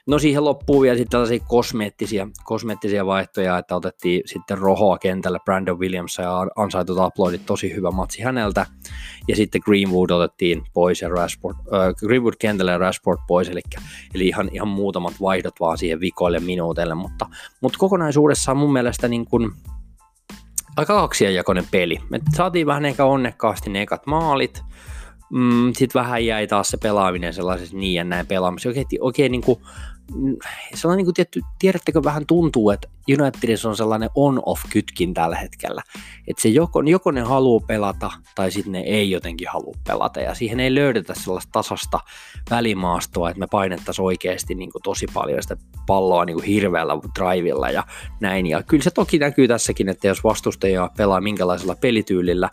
No 0.07 0.19
siihen 0.19 0.45
loppuu 0.45 0.83
vielä 0.83 0.97
sitten 0.97 1.11
tällaisia 1.11 1.45
kosmeettisia, 1.49 2.29
kosmeettisia 2.45 3.07
vaihtoja, 3.07 3.59
että 3.59 3.77
otettiin 3.77 4.23
sitten 4.27 4.59
rohoa 4.59 4.99
kentällä 4.99 5.39
Brandon 5.45 5.79
Williams 5.79 6.19
ja 6.19 6.47
ansaitut 6.57 6.99
uploadit, 6.99 7.47
tosi 7.47 7.75
hyvä 7.75 7.91
matsi 7.91 8.23
häneltä. 8.23 8.67
Ja 9.29 9.37
sitten 9.37 9.61
Greenwood 9.65 10.11
otettiin 10.11 10.63
pois 10.73 11.03
ja 11.03 11.09
Rashford, 11.09 11.57
äh, 11.57 11.95
Greenwood 12.07 12.35
kentällä 12.39 12.73
ja 12.73 12.79
Rashford 12.79 13.19
pois, 13.29 13.49
eli, 13.49 13.61
eli 14.15 14.29
ihan, 14.29 14.49
ihan 14.53 14.69
muutamat 14.69 15.15
vaihdot 15.21 15.61
vaan 15.61 15.79
siihen 15.79 16.01
vikoille 16.01 16.41
minuutelle, 16.41 16.95
mutta, 16.95 17.27
mutta 17.61 17.79
kokonaisuudessaan 17.79 18.57
mun 18.57 18.73
mielestä 18.73 19.09
niin 19.09 19.25
kuin, 19.25 19.53
aika 20.77 20.95
kaksijakoinen 20.95 21.67
peli. 21.71 21.99
Me 22.11 22.21
saatiin 22.37 22.67
vähän 22.67 22.85
ehkä 22.85 23.05
onnekkaasti 23.05 23.71
ne 23.71 23.83
ekat 23.83 24.07
maalit, 24.07 24.63
mm, 25.31 25.73
sitten 25.77 26.01
vähän 26.01 26.27
jäi 26.27 26.47
taas 26.47 26.69
se 26.69 26.77
pelaaminen 26.77 27.35
sellaisessa 27.35 27.77
niin 27.77 27.95
ja 27.95 28.05
näin 28.05 28.27
pelaamassa. 28.27 28.69
Oikein, 28.69 28.87
oikein 29.01 29.33
niin 29.33 29.43
kuin, 29.43 29.61
sellainen 30.75 30.97
niin 30.97 31.07
kuin 31.07 31.15
tietty, 31.15 31.41
tiedättekö 31.59 32.05
vähän 32.05 32.27
tuntuu, 32.27 32.71
että 32.71 32.89
Unitedissa 33.21 33.69
on 33.69 33.77
sellainen 33.77 34.11
on-off-kytkin 34.15 35.15
tällä 35.15 35.37
hetkellä. 35.37 35.83
Että 36.29 36.43
se 36.43 36.49
joko, 36.49 36.81
joko 36.81 37.11
ne 37.11 37.21
haluaa 37.21 37.67
pelata 37.67 38.11
tai 38.35 38.51
sitten 38.51 38.73
ne 38.73 38.81
ei 38.81 39.11
jotenkin 39.11 39.49
halua 39.53 39.75
pelata. 39.87 40.21
Ja 40.21 40.35
siihen 40.35 40.61
ei 40.61 40.75
löydetä 40.75 41.15
sellaista 41.15 41.51
tasasta 41.53 42.01
välimaastoa, 42.51 43.31
että 43.31 43.41
me 43.41 43.47
painettaisiin 43.51 44.05
oikeasti 44.05 44.55
niin 44.55 44.73
kuin 44.73 44.83
tosi 44.83 45.07
paljon 45.15 45.43
sitä 45.43 45.57
palloa 45.87 46.25
niin 46.25 46.35
kuin 46.35 46.47
hirveällä 46.47 46.95
drivilla 47.19 47.71
ja 47.71 47.85
näin. 48.21 48.47
Ja 48.47 48.63
kyllä 48.63 48.83
se 48.83 48.91
toki 48.91 49.19
näkyy 49.19 49.49
tässäkin, 49.49 49.89
että 49.89 50.09
jos 50.09 50.25
vastustaja 50.25 50.91
pelaa 50.97 51.21
minkälaisella 51.21 51.75
pelityylillä, 51.75 52.51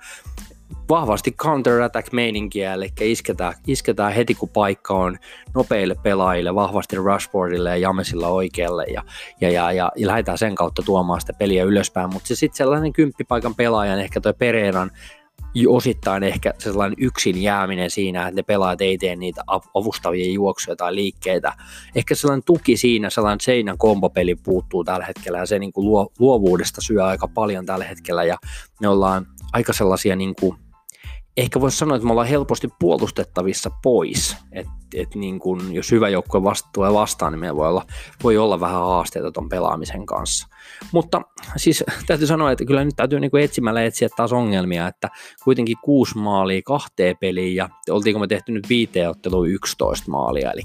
vahvasti 0.89 1.31
counter-attack-meininkiä, 1.31 2.73
eli 2.73 2.89
isketään, 3.01 3.53
isketään 3.67 4.13
heti 4.13 4.35
kun 4.35 4.49
paikka 4.49 4.93
on 4.93 5.17
nopeille 5.55 5.95
pelaajille, 6.03 6.55
vahvasti 6.55 6.95
Rushfordille 6.95 7.69
ja 7.69 7.77
Jamesilla 7.77 8.27
oikealle 8.27 8.85
ja, 8.85 9.03
ja, 9.41 9.49
ja, 9.49 9.71
ja, 9.71 9.91
ja 9.95 10.07
lähdetään 10.07 10.37
sen 10.37 10.55
kautta 10.55 10.83
tuomaan 10.83 11.21
sitä 11.21 11.33
peliä 11.33 11.63
ylöspäin, 11.63 12.13
mutta 12.13 12.27
se 12.27 12.35
sitten 12.35 12.57
sellainen 12.57 12.93
kymppipaikan 12.93 13.55
pelaajan, 13.55 13.99
ehkä 13.99 14.21
toi 14.21 14.33
Pereiran 14.33 14.91
osittain 15.67 16.23
ehkä 16.23 16.53
sellainen 16.57 16.97
yksin 17.01 17.41
jääminen 17.41 17.89
siinä, 17.89 18.27
että 18.27 18.35
ne 18.35 18.43
pelaajat 18.43 18.81
ei 18.81 18.97
tee 18.97 19.15
niitä 19.15 19.41
avustavia 19.73 20.31
juoksuja 20.31 20.75
tai 20.75 20.95
liikkeitä. 20.95 21.53
Ehkä 21.95 22.15
sellainen 22.15 22.43
tuki 22.45 22.77
siinä, 22.77 23.09
sellainen 23.09 23.41
seinän 23.41 23.77
kombopeli 23.77 24.35
puuttuu 24.35 24.83
tällä 24.83 25.05
hetkellä 25.05 25.37
ja 25.37 25.45
se 25.45 25.59
niin 25.59 25.73
kuin 25.73 25.85
luo, 25.85 26.11
luovuudesta 26.19 26.81
syö 26.81 27.05
aika 27.05 27.27
paljon 27.27 27.65
tällä 27.65 27.85
hetkellä 27.85 28.23
ja 28.23 28.37
me 28.81 28.87
ollaan 28.87 29.27
aika 29.53 29.73
sellaisia 29.73 30.15
niin 30.15 30.35
kuin, 30.39 30.57
ehkä 31.37 31.61
voisi 31.61 31.77
sanoa, 31.77 31.95
että 31.95 32.05
me 32.05 32.11
ollaan 32.11 32.27
helposti 32.27 32.67
puolustettavissa 32.79 33.71
pois. 33.83 34.37
Et, 34.51 34.67
et 34.95 35.15
niin 35.15 35.39
kun, 35.39 35.73
jos 35.73 35.91
hyvä 35.91 36.09
joukkue 36.09 36.43
vasta, 36.43 36.69
tulee 36.73 36.93
vastaan, 36.93 37.33
niin 37.33 37.39
meillä 37.39 37.57
voi 37.57 37.67
olla, 37.67 37.85
voi 38.23 38.37
olla 38.37 38.59
vähän 38.59 38.81
haasteita 38.81 39.31
tuon 39.31 39.49
pelaamisen 39.49 40.05
kanssa. 40.05 40.47
Mutta 40.91 41.21
siis 41.57 41.83
täytyy 42.07 42.27
sanoa, 42.27 42.51
että 42.51 42.65
kyllä 42.65 42.85
nyt 42.85 42.95
täytyy 42.95 43.19
niin 43.19 43.37
etsimällä 43.41 43.83
etsiä 43.83 44.09
taas 44.17 44.33
ongelmia, 44.33 44.87
että 44.87 45.09
kuitenkin 45.43 45.77
kuusi 45.83 46.17
maalia 46.17 46.61
kahteen 46.65 47.15
peliin 47.19 47.55
ja 47.55 47.69
oltiinko 47.89 48.19
me 48.19 48.27
tehty 48.27 48.51
nyt 48.51 48.69
viiteen 48.69 49.09
otteluun 49.09 49.49
11 49.49 50.11
maalia. 50.11 50.51
Eli, 50.51 50.61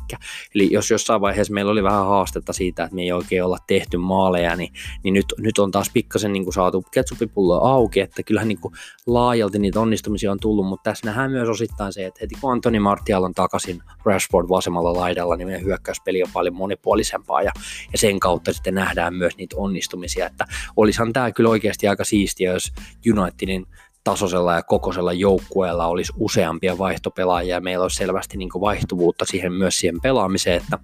eli 0.54 0.73
jos 0.73 0.90
jossain 0.90 1.21
vaiheessa 1.21 1.54
meillä 1.54 1.73
oli 1.73 1.82
vähän 1.82 2.06
haastetta 2.06 2.52
siitä, 2.52 2.85
että 2.85 2.94
me 2.94 3.02
ei 3.02 3.12
oikein 3.12 3.44
olla 3.44 3.59
tehty 3.66 3.97
maaleja, 3.97 4.56
niin, 4.56 4.73
niin 5.04 5.14
nyt, 5.14 5.26
nyt 5.38 5.59
on 5.59 5.71
taas 5.71 5.90
pikkasen 5.94 6.32
niin 6.32 6.52
saatu 6.52 6.85
ketsupipullo 6.90 7.61
auki, 7.61 8.00
että 8.00 8.23
kyllähän 8.23 8.49
niin 8.49 8.59
laajalti 9.06 9.59
niitä 9.59 9.80
onnistumisia 9.80 10.32
on 10.32 10.40
tullut, 10.40 10.66
mutta 10.66 10.90
tässä 10.90 11.06
nähdään 11.06 11.30
myös 11.30 11.49
osittain 11.49 11.92
se, 11.92 12.06
että 12.06 12.18
heti 12.21 12.35
kun 12.40 12.52
Antoni 12.52 12.80
Martial 12.80 13.23
on 13.23 13.35
takaisin 13.35 13.82
Rashford 14.04 14.49
vasemmalla 14.49 14.94
laidalla, 14.94 15.37
niin 15.37 15.49
meidän 15.49 15.64
hyökkäyspeli 15.64 16.23
on 16.23 16.28
paljon 16.32 16.54
monipuolisempaa 16.54 17.42
ja, 17.42 17.52
ja 17.92 17.99
sen 17.99 18.21
kautta 18.21 18.52
sitten 18.52 18.75
nähdään 18.75 19.14
myös 19.14 19.37
niitä 19.37 19.56
onnistumisia, 19.56 19.91
että 20.26 20.44
olisihan 20.76 21.12
tämä 21.12 21.32
kyllä 21.32 21.50
oikeasti 21.50 21.88
aika 21.88 22.04
siistiä, 22.04 22.52
jos 22.52 22.72
Unitedin 23.12 23.66
tasoisella 24.04 24.54
ja 24.54 24.62
kokoisella 24.62 25.12
joukkueella 25.12 25.87
olisi 25.87 26.12
useampia 26.16 26.78
vaihtopelaajia 26.78 27.54
ja 27.54 27.61
meillä 27.61 27.82
olisi 27.82 27.96
selvästi 27.96 28.37
niin 28.37 28.50
vaihtuvuutta 28.61 29.25
siihen 29.25 29.52
myös 29.52 29.76
siihen 29.76 30.00
pelaamiseen, 30.00 30.56
että 30.56 30.78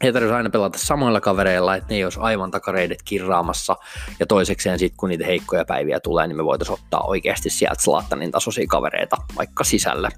ei 0.00 0.12
tarvitsisi 0.12 0.36
aina 0.36 0.50
pelata 0.50 0.78
samoilla 0.78 1.20
kavereilla, 1.20 1.76
että 1.76 1.88
ne 1.90 1.96
ei 1.96 2.04
olisi 2.04 2.18
aivan 2.22 2.50
takareidet 2.50 3.02
kirraamassa. 3.02 3.76
Ja 4.20 4.26
toisekseen 4.26 4.78
sitten, 4.78 4.96
kun 4.96 5.08
niitä 5.08 5.26
heikkoja 5.26 5.64
päiviä 5.64 6.00
tulee, 6.00 6.26
niin 6.26 6.36
me 6.36 6.44
voitaisiin 6.44 6.78
ottaa 6.80 7.02
oikeasti 7.02 7.50
sieltä 7.50 7.82
Slaattanin 7.82 8.30
tasoisia 8.30 8.66
kavereita 8.68 9.16
vaikka 9.36 9.64
sisälle. 9.64 10.08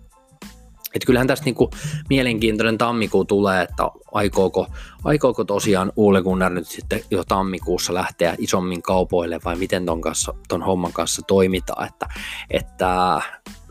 Että 0.94 1.06
kyllähän 1.06 1.26
tästä 1.26 1.44
niinku 1.44 1.70
mielenkiintoinen 2.08 2.78
tammikuu 2.78 3.24
tulee, 3.24 3.62
että 3.62 3.82
aikooko, 4.12 4.66
aikooko 5.04 5.44
tosiaan 5.44 5.92
Uule 5.96 6.22
Gunnar 6.22 6.52
nyt 6.52 6.68
sitten 6.68 7.00
jo 7.10 7.24
tammikuussa 7.24 7.94
lähteä 7.94 8.34
isommin 8.38 8.82
kaupoille 8.82 9.40
vai 9.44 9.56
miten 9.56 9.86
ton, 9.86 10.00
kanssa, 10.00 10.34
ton 10.48 10.62
homman 10.62 10.92
kanssa 10.92 11.22
toimitaan, 11.26 11.86
että, 11.86 12.06
että 12.50 13.20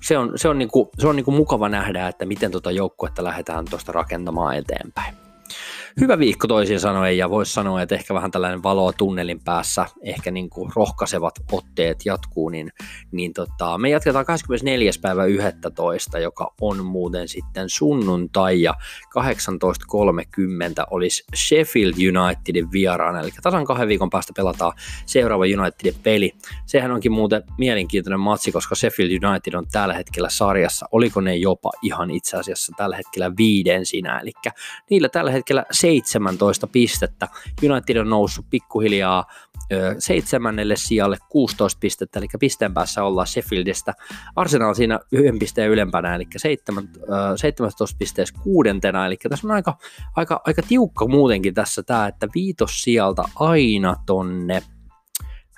se 0.02 0.18
on, 0.18 0.32
se 0.36 0.50
on, 0.50 0.58
niinku, 0.58 0.90
se 1.00 1.08
on 1.08 1.16
niinku 1.16 1.32
mukava 1.32 1.70
nähdä, 1.70 2.08
että 2.08 2.26
miten 2.26 2.52
tota 2.52 2.72
joukkuetta 2.72 3.24
lähdetään 3.24 3.66
tuosta 3.66 3.92
rakentamaan 3.92 4.58
eteenpäin 4.58 5.29
hyvä 6.02 6.20
viikko 6.20 6.48
toisin 6.48 6.80
sanoen 6.80 7.18
ja 7.18 7.30
voisi 7.30 7.54
sanoa, 7.54 7.82
että 7.82 7.96
ehkä 7.96 8.14
vähän 8.14 8.32
tällainen 8.32 8.64
valoa 8.64 8.94
tunnelin 8.94 9.40
päässä, 9.40 9.86
ehkä 10.04 10.32
niin 10.32 10.50
kuin 10.50 10.72
rohkaisevat 10.76 11.34
otteet 11.52 12.06
jatkuu, 12.06 12.50
niin, 12.50 12.72
niin 13.12 13.34
tota, 13.34 13.78
me 13.78 13.90
jatketaan 13.90 14.26
24. 14.26 14.92
päivä 15.02 15.26
11, 15.26 16.20
joka 16.20 16.54
on 16.62 16.86
muuten 16.86 17.28
sitten 17.28 17.70
sunnuntai 17.70 18.62
ja 18.62 18.74
18.30 19.20 20.86
olisi 20.92 21.24
Sheffield 21.36 21.94
Unitedin 21.94 22.72
vieraana, 22.72 23.20
eli 23.20 23.32
tasan 23.42 23.66
kahden 23.66 23.88
viikon 23.88 24.10
päästä 24.10 24.34
pelataan 24.36 24.74
seuraava 25.06 25.44
Unitedin 25.60 25.96
peli. 26.04 26.32
Sehän 26.66 26.92
onkin 26.92 27.12
muuten 27.12 27.44
mielenkiintoinen 27.58 28.20
matsi, 28.20 28.52
koska 28.52 28.76
Sheffield 28.76 29.24
United 29.24 29.54
on 29.54 29.66
tällä 29.72 29.94
hetkellä 29.94 30.30
sarjassa, 30.30 30.86
oliko 30.92 31.22
ne 31.22 31.36
jopa 31.36 31.72
ihan 31.82 32.12
itse 32.12 32.38
asiassa 32.38 32.74
tällä 32.78 32.96
hetkellä 32.96 33.32
viiden 33.38 33.86
sinä, 33.86 34.20
eli 34.20 34.32
niillä 34.90 35.10
tällä 35.10 35.32
hetkellä 35.32 35.66
17 35.82 36.68
pistettä. 36.68 37.28
United 37.64 37.98
on 37.98 38.10
noussut 38.10 38.46
pikkuhiljaa 38.50 39.26
seitsemännelle 40.00 40.76
sijalle 40.76 41.18
16 41.30 41.80
pistettä, 41.80 42.20
eli 42.20 42.28
pisteen 42.40 42.74
päässä 42.74 43.04
ollaan 43.04 43.28
Sheffieldistä. 43.28 43.94
Arsenal 44.36 44.74
siinä 44.74 45.00
yhden 45.12 45.40
pisteen 45.40 45.70
ylempänä, 45.70 46.16
eli 46.16 46.28
17 47.36 47.98
pisteessä 48.00 48.36
kuudentena, 48.44 49.06
eli 49.06 49.18
tässä 49.30 49.48
on 49.48 49.52
aika, 49.52 49.78
aika, 50.16 50.42
aika 50.46 50.62
tiukka 50.62 51.08
muutenkin 51.08 51.54
tässä 51.54 51.84
tämä, 51.84 52.08
että 52.08 52.28
viitos 52.36 52.82
sijalta 52.82 53.30
aina 53.36 53.96
tonne 54.06 54.64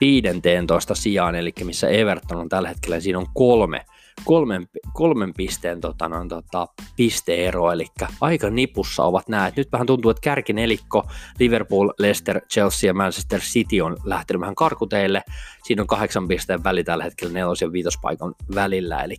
15 0.02 0.96
sijaan, 0.96 1.36
eli 1.36 1.54
missä 1.64 1.88
Everton 1.88 2.38
on 2.38 2.50
tällä 2.50 2.70
hetkellä, 2.70 3.00
siinä 3.00 3.20
on 3.20 3.28
kolme 3.34 3.86
kolmen, 4.24 4.68
kolmen 4.94 5.34
pisteen 5.34 5.82
tota, 5.82 6.10
no, 6.10 6.26
tota, 6.28 6.68
pisteero, 6.96 7.72
eli 7.72 7.86
aika 8.22 8.50
nipussa 8.50 9.04
ovat 9.04 9.30
nämä. 9.30 9.52
Nyt 9.56 9.72
vähän 9.72 9.88
tuntuu, 9.88 10.12
että 10.12 10.22
kärkinelikko 10.22 11.04
Liverpool, 11.40 11.90
Leicester, 12.00 12.42
Chelsea 12.54 12.88
ja 12.88 12.94
Manchester 12.94 13.40
City 13.40 13.82
on 13.82 13.98
lähtenyt 14.04 14.42
vähän 14.42 14.56
karkuteille. 14.56 15.24
Siinä 15.64 15.82
on 15.82 15.88
kahdeksan 15.88 16.28
pisteen 16.28 16.64
väli 16.64 16.84
tällä 16.84 17.04
hetkellä 17.04 17.34
nelos- 17.34 17.62
ja 17.62 17.72
viitospaikan 17.72 18.36
välillä, 18.56 19.04
eli, 19.04 19.16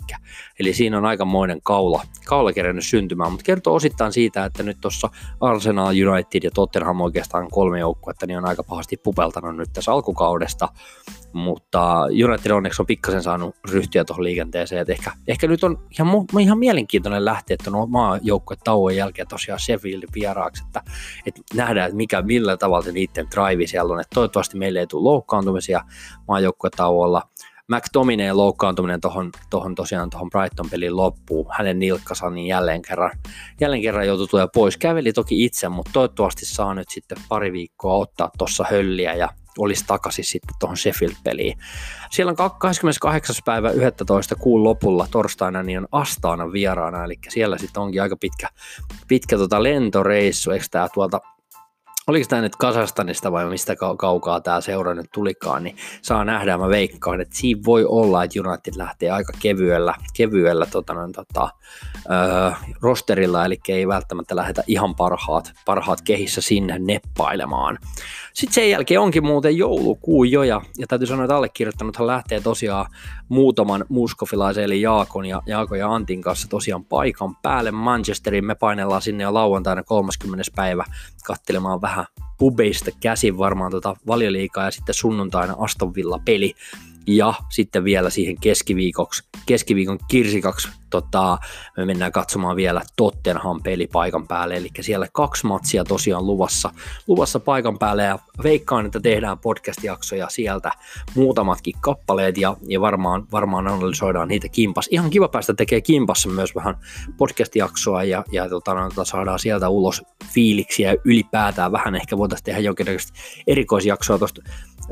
eli 0.61 0.75
siinä 0.75 0.99
on 0.99 1.05
aikamoinen 1.05 1.63
kaula, 1.63 2.03
kaula 2.27 2.53
kerännyt 2.53 2.85
syntymään, 2.85 3.33
mutta 3.33 3.45
kertoo 3.45 3.75
osittain 3.75 4.13
siitä, 4.13 4.45
että 4.45 4.63
nyt 4.63 4.77
tuossa 4.81 5.09
Arsenal, 5.41 5.95
United 6.09 6.41
ja 6.45 6.51
Tottenham 6.51 7.01
oikeastaan 7.01 7.51
kolme 7.51 7.79
joukkuetta, 7.79 8.27
niin 8.27 8.39
on 8.39 8.49
aika 8.49 8.63
pahasti 8.63 8.97
pupeltanut 8.97 9.57
nyt 9.57 9.73
tässä 9.73 9.93
alkukaudesta, 9.93 10.69
mutta 11.33 12.03
United 12.03 12.51
onneksi 12.51 12.83
on 12.83 12.87
pikkasen 12.87 13.23
saanut 13.23 13.57
ryhtyä 13.71 14.05
tuohon 14.05 14.25
liikenteeseen, 14.25 14.81
että 14.81 14.93
ehkä, 14.93 15.13
ehkä 15.29 15.47
nyt 15.47 15.65
on 15.65 15.87
ihan, 15.99 16.09
ihan 16.41 16.59
mielenkiintoinen 16.59 17.25
lähteä 17.25 17.57
tuon 17.65 17.77
omaa 17.77 18.19
joukkue 18.23 18.57
tauon 18.65 18.97
jälkeen 18.97 19.29
tosiaan 19.29 19.61
Sheffieldin 19.61 20.09
vieraaksi, 20.15 20.65
että, 20.67 20.83
että 21.27 21.41
nähdään, 21.55 21.87
että 21.87 21.97
mikä, 21.97 22.23
millä 22.23 22.57
tavalla 22.57 22.85
se 22.85 22.93
niiden 22.93 23.27
drive 23.35 23.67
siellä 23.67 23.95
on, 23.95 24.01
että 24.01 24.15
toivottavasti 24.15 24.59
meille 24.59 24.81
ei 24.81 24.87
tule 24.87 25.03
loukkaantumisia 25.03 25.85
maajoukkuetauolla, 26.29 27.23
McTominay 27.69 28.33
loukkaantuminen 28.33 29.01
tuohon 29.01 29.31
tohon 29.51 29.75
tosiaan 29.75 30.11
tuohon 30.11 30.31
Brighton-pelin 30.31 30.97
loppuun, 30.97 31.47
hänen 31.51 31.79
nilkkansa 31.79 32.31
niin 32.31 32.47
jälleen 32.47 32.83
kerran, 32.83 33.11
jälleen 33.61 33.83
kerran 33.83 34.07
joutui 34.07 34.27
tulla 34.27 34.49
pois. 34.49 34.77
Käveli 34.77 35.13
toki 35.13 35.45
itse, 35.45 35.69
mutta 35.69 35.91
toivottavasti 35.93 36.47
saa 36.47 36.75
nyt 36.75 36.89
sitten 36.89 37.19
pari 37.29 37.53
viikkoa 37.53 37.95
ottaa 37.95 38.31
tuossa 38.39 38.65
hölliä 38.71 39.15
ja 39.15 39.29
olisi 39.59 39.85
takaisin 39.87 40.25
sitten 40.25 40.55
tuohon 40.61 40.77
Sheffield-peliin. 40.77 41.59
Siellä 42.11 42.31
on 42.31 42.51
28. 42.59 43.37
päivä 43.45 43.71
11. 43.71 44.37
kuun 44.37 44.65
lopulla 44.65 45.09
torstaina 45.11 45.63
niin 45.63 45.79
on 45.79 45.89
Astaana 45.93 46.53
vieraana, 46.53 47.05
eli 47.05 47.19
siellä 47.29 47.59
sitten 47.59 47.83
onkin 47.83 48.03
aika 48.03 48.17
pitkä, 48.17 48.49
pitkä 49.09 49.37
tota 49.39 49.63
lentoreissu, 49.63 50.51
eikö 50.51 50.67
tämä 50.71 50.89
tuolta 50.95 51.21
oliko 52.07 52.27
tämä 52.29 52.43
nyt 52.43 52.57
Kasastanista 52.57 53.33
vai 53.33 53.47
mistä 53.47 53.77
kaukaa 53.99 54.41
tämä 54.41 54.61
seura 54.61 54.95
nyt 54.95 55.11
tulikaan, 55.13 55.65
niin 55.65 55.77
saa 56.03 56.25
nähdä, 56.25 56.59
mä 56.59 56.69
veikkaan, 56.69 57.21
että 57.21 57.37
siinä 57.37 57.61
voi 57.67 57.85
olla, 57.85 58.25
että 58.25 58.41
United 58.41 58.73
lähtee 58.77 59.11
aika 59.11 59.33
kevyellä, 59.43 59.95
kevyellä 60.17 60.67
tota, 60.67 60.95
tota, 61.15 61.49
öö, 62.11 62.51
rosterilla, 62.81 63.45
eli 63.45 63.61
ei 63.69 63.89
välttämättä 63.89 64.37
lähdetä 64.37 64.63
ihan 64.67 64.95
parhaat, 64.95 65.53
parhaat 65.67 66.03
kehissä 66.03 66.41
sinne 66.41 66.79
neppailemaan. 66.79 67.79
Sitten 68.33 68.55
sen 68.55 68.71
jälkeen 68.71 69.01
onkin 69.01 69.27
muuten 69.27 69.57
joulukuu 69.57 70.25
jo, 70.25 70.43
ja, 70.43 70.61
ja 70.79 70.87
täytyy 70.87 71.07
sanoa, 71.07 71.25
että 71.25 71.37
allekirjoittanuthan 71.37 72.07
lähtee 72.07 72.41
tosiaan 72.41 72.87
muutaman 73.33 73.85
muskofilaisen, 73.89 74.65
eli 74.65 74.81
Jaakon 74.81 75.27
ja, 75.27 75.43
Jaakon 75.47 75.79
ja 75.79 75.95
Antin 75.95 76.23
kanssa 76.23 76.49
tosiaan 76.49 76.85
paikan 76.85 77.37
päälle 77.43 77.71
Manchesteriin. 77.71 78.45
Me 78.45 78.55
painellaan 78.55 79.03
sinne 79.03 79.25
jo 79.25 79.35
lauantaina 79.35 79.83
30. 79.83 80.43
päivä 80.57 80.85
kattelemaan 81.25 81.81
vähän 81.81 82.07
pubeista 82.39 82.91
käsin 83.01 83.39
varmaan 83.39 83.71
tota 83.71 83.97
valioliikaa 84.07 84.65
ja 84.65 84.71
sitten 84.71 84.95
sunnuntaina 84.95 85.55
Aston 85.59 85.95
Villa 85.95 86.21
peli 86.25 86.55
ja 87.07 87.35
sitten 87.51 87.85
vielä 87.85 88.11
siihen 88.11 88.37
keskiviikoksi, 88.41 89.25
keskiviikon 89.47 89.99
kirsikaksi 90.09 90.69
tota, 90.93 91.39
me 91.77 91.85
mennään 91.85 92.13
katsomaan 92.13 92.57
vielä 92.57 92.83
Tottenham 92.97 93.63
peli 93.63 93.87
paikan 93.87 94.29
päälle, 94.29 94.57
eli 94.57 94.69
siellä 94.81 95.07
kaksi 95.13 95.47
matsia 95.47 95.85
tosiaan 95.85 96.27
luvassa, 96.27 96.71
luvassa 97.07 97.41
paikan 97.41 97.79
päälle. 97.79 98.03
Ja 98.03 98.19
veikkaan, 98.43 98.87
että 98.87 99.01
tehdään 99.01 99.39
podcast-jaksoja 99.39 100.29
sieltä 100.29 100.71
muutamatkin 101.15 101.75
kappaleet. 101.81 102.39
Ja, 102.39 102.57
ja 102.69 102.81
varmaan, 102.81 103.27
varmaan 103.33 103.69
analysoidaan 103.69 104.29
niitä 104.29 104.49
kimpas. 104.49 104.89
Ihan 104.91 105.11
kiva 105.11 105.29
päästä 105.29 105.55
tekemään 105.55 105.83
kimpassa 105.83 106.29
myös 106.29 106.55
vähän 106.55 106.75
podcast-jaksoa. 107.17 108.05
Ja, 108.05 108.25
ja 108.33 108.49
tota, 108.49 109.05
saadaan 109.05 109.39
sieltä 109.39 109.69
ulos 109.69 110.03
fiiliksiä 110.35 110.95
ylipäätään. 111.05 111.73
Vähän 111.73 111.95
ehkä 111.95 112.19
voitaisiin 112.19 112.45
tehdä 112.45 112.61
jonkinlaista 112.61 113.13
erikoisjaksoa 113.47 114.19
tuosta 114.19 114.43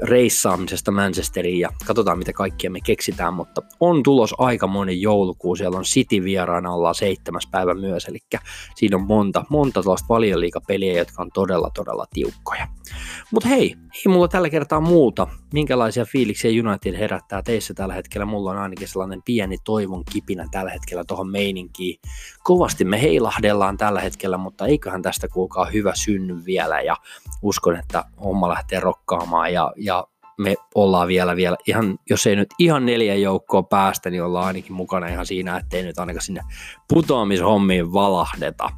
reissaamisesta 0.03 0.91
Manchesteriin. 0.91 1.61
Ja 1.61 1.69
katsotaan 1.87 2.19
mitä 2.19 2.33
kaikkia 2.33 2.71
me 2.71 2.81
keksitään, 2.81 3.35
mutta 3.35 3.63
on 3.81 4.03
tulos 4.03 4.35
aika 4.39 4.67
moni 4.67 5.01
joulukuu, 5.01 5.57
siellä 5.57 5.79
on 5.79 5.85
City 5.95 6.25
vieraana, 6.25 6.73
ollaan 6.73 6.95
seitsemäs 6.95 7.49
päivä 7.51 7.75
myös, 7.75 8.05
eli 8.05 8.19
siinä 8.75 8.97
on 8.97 9.07
monta, 9.07 9.45
monta 9.49 9.83
tuollaista 9.83 10.09
valioliikapeliä, 10.09 10.99
jotka 10.99 11.23
on 11.23 11.31
todella 11.35 11.71
todella 11.75 12.07
tiukkoja. 12.15 12.69
Mutta 13.33 13.49
hei, 13.49 13.75
ei 13.95 14.13
mulla 14.13 14.29
tällä 14.29 14.51
kertaa 14.51 14.81
muuta. 14.81 15.27
Minkälaisia 15.53 16.05
fiiliksiä 16.05 16.51
United 16.65 16.99
herättää 16.99 17.43
teissä 17.43 17.75
tällä 17.75 17.95
hetkellä? 17.95 18.27
Mulla 18.27 18.51
on 18.51 18.59
ainakin 18.59 18.89
sellainen 18.89 19.23
pieni 19.25 19.57
toivon 19.65 20.05
kipinä 20.13 20.47
tällä 20.51 20.71
hetkellä 20.71 21.05
tuohon 21.05 21.31
meininkiin. 21.31 22.01
Kovasti 22.43 22.85
me 22.85 23.03
heilahdellaan 23.03 23.77
tällä 23.77 24.01
hetkellä, 24.01 24.39
mutta 24.39 24.67
eiköhän 24.67 25.03
tästä 25.03 25.29
kuulkaa 25.29 25.65
hyvä 25.65 25.93
synny 25.95 26.45
vielä 26.45 26.81
ja 26.81 26.97
uskon, 27.43 27.77
että 27.77 28.05
homma 28.25 28.49
lähtee 28.49 28.81
rokkaamaan 28.81 29.53
ja, 29.53 29.73
ja 29.77 30.07
me 30.41 30.55
ollaan 30.75 31.09
vielä, 31.09 31.37
vielä 31.37 31.57
ihan, 31.67 31.99
jos 32.11 32.27
ei 32.27 32.37
nyt 32.37 32.49
ihan 32.59 32.87
neljä 32.87 33.15
joukkoa 33.15 33.63
päästä, 33.63 34.11
niin 34.11 34.23
ollaan 34.23 34.47
ainakin 34.47 34.73
mukana 34.73 35.09
ihan 35.09 35.27
siinä, 35.27 35.57
ettei 35.57 35.83
nyt 35.83 35.99
ainakaan 35.99 36.23
sinne 36.23 36.41
putoamishommiin 36.89 37.93
valahdeta. 37.93 38.69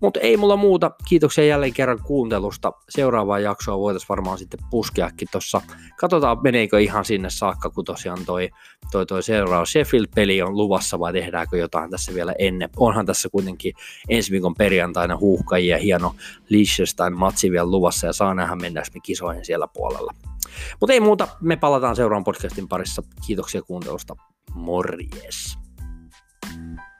Mutta 0.00 0.20
ei 0.20 0.36
mulla 0.36 0.56
muuta. 0.56 0.90
Kiitoksia 1.08 1.44
jälleen 1.44 1.72
kerran 1.72 1.98
kuuntelusta. 2.02 2.72
Seuraavaa 2.88 3.38
jaksoa 3.38 3.78
voitaisiin 3.78 4.08
varmaan 4.08 4.38
sitten 4.38 4.60
puskeakin 4.70 5.28
tuossa. 5.32 5.60
Katsotaan, 5.96 6.42
meneekö 6.42 6.80
ihan 6.80 7.04
sinne 7.04 7.30
saakka, 7.30 7.70
kun 7.70 7.84
tosiaan 7.84 8.24
toi, 8.26 8.50
toi, 8.90 9.06
toi 9.06 9.22
seuraava 9.22 9.64
Sheffield-peli 9.64 10.42
on 10.42 10.56
luvassa 10.56 10.98
vai 10.98 11.12
tehdäänkö 11.12 11.56
jotain 11.56 11.90
tässä 11.90 12.14
vielä 12.14 12.34
ennen. 12.38 12.70
Onhan 12.76 13.06
tässä 13.06 13.28
kuitenkin 13.28 13.74
ensi 14.08 14.32
viikon 14.32 14.54
perjantaina 14.54 15.16
huuhkajia 15.16 15.78
hieno 15.78 16.14
Liechtenstein-matsi 16.48 17.50
vielä 17.50 17.70
luvassa 17.70 18.06
ja 18.06 18.12
saa 18.12 18.34
nähdä 18.34 18.56
mennäänkö 18.56 18.90
me 18.94 19.00
kisoihin 19.00 19.44
siellä 19.44 19.68
puolella. 19.74 20.14
Mutta 20.80 20.92
ei 20.92 21.00
muuta, 21.00 21.28
me 21.40 21.56
palataan 21.56 21.96
seuraavan 21.96 22.24
podcastin 22.24 22.68
parissa. 22.68 23.02
Kiitoksia 23.26 23.62
kuuntelusta. 23.62 24.16
Morjes! 24.54 25.58
thank 26.42 26.78
you 26.78 26.99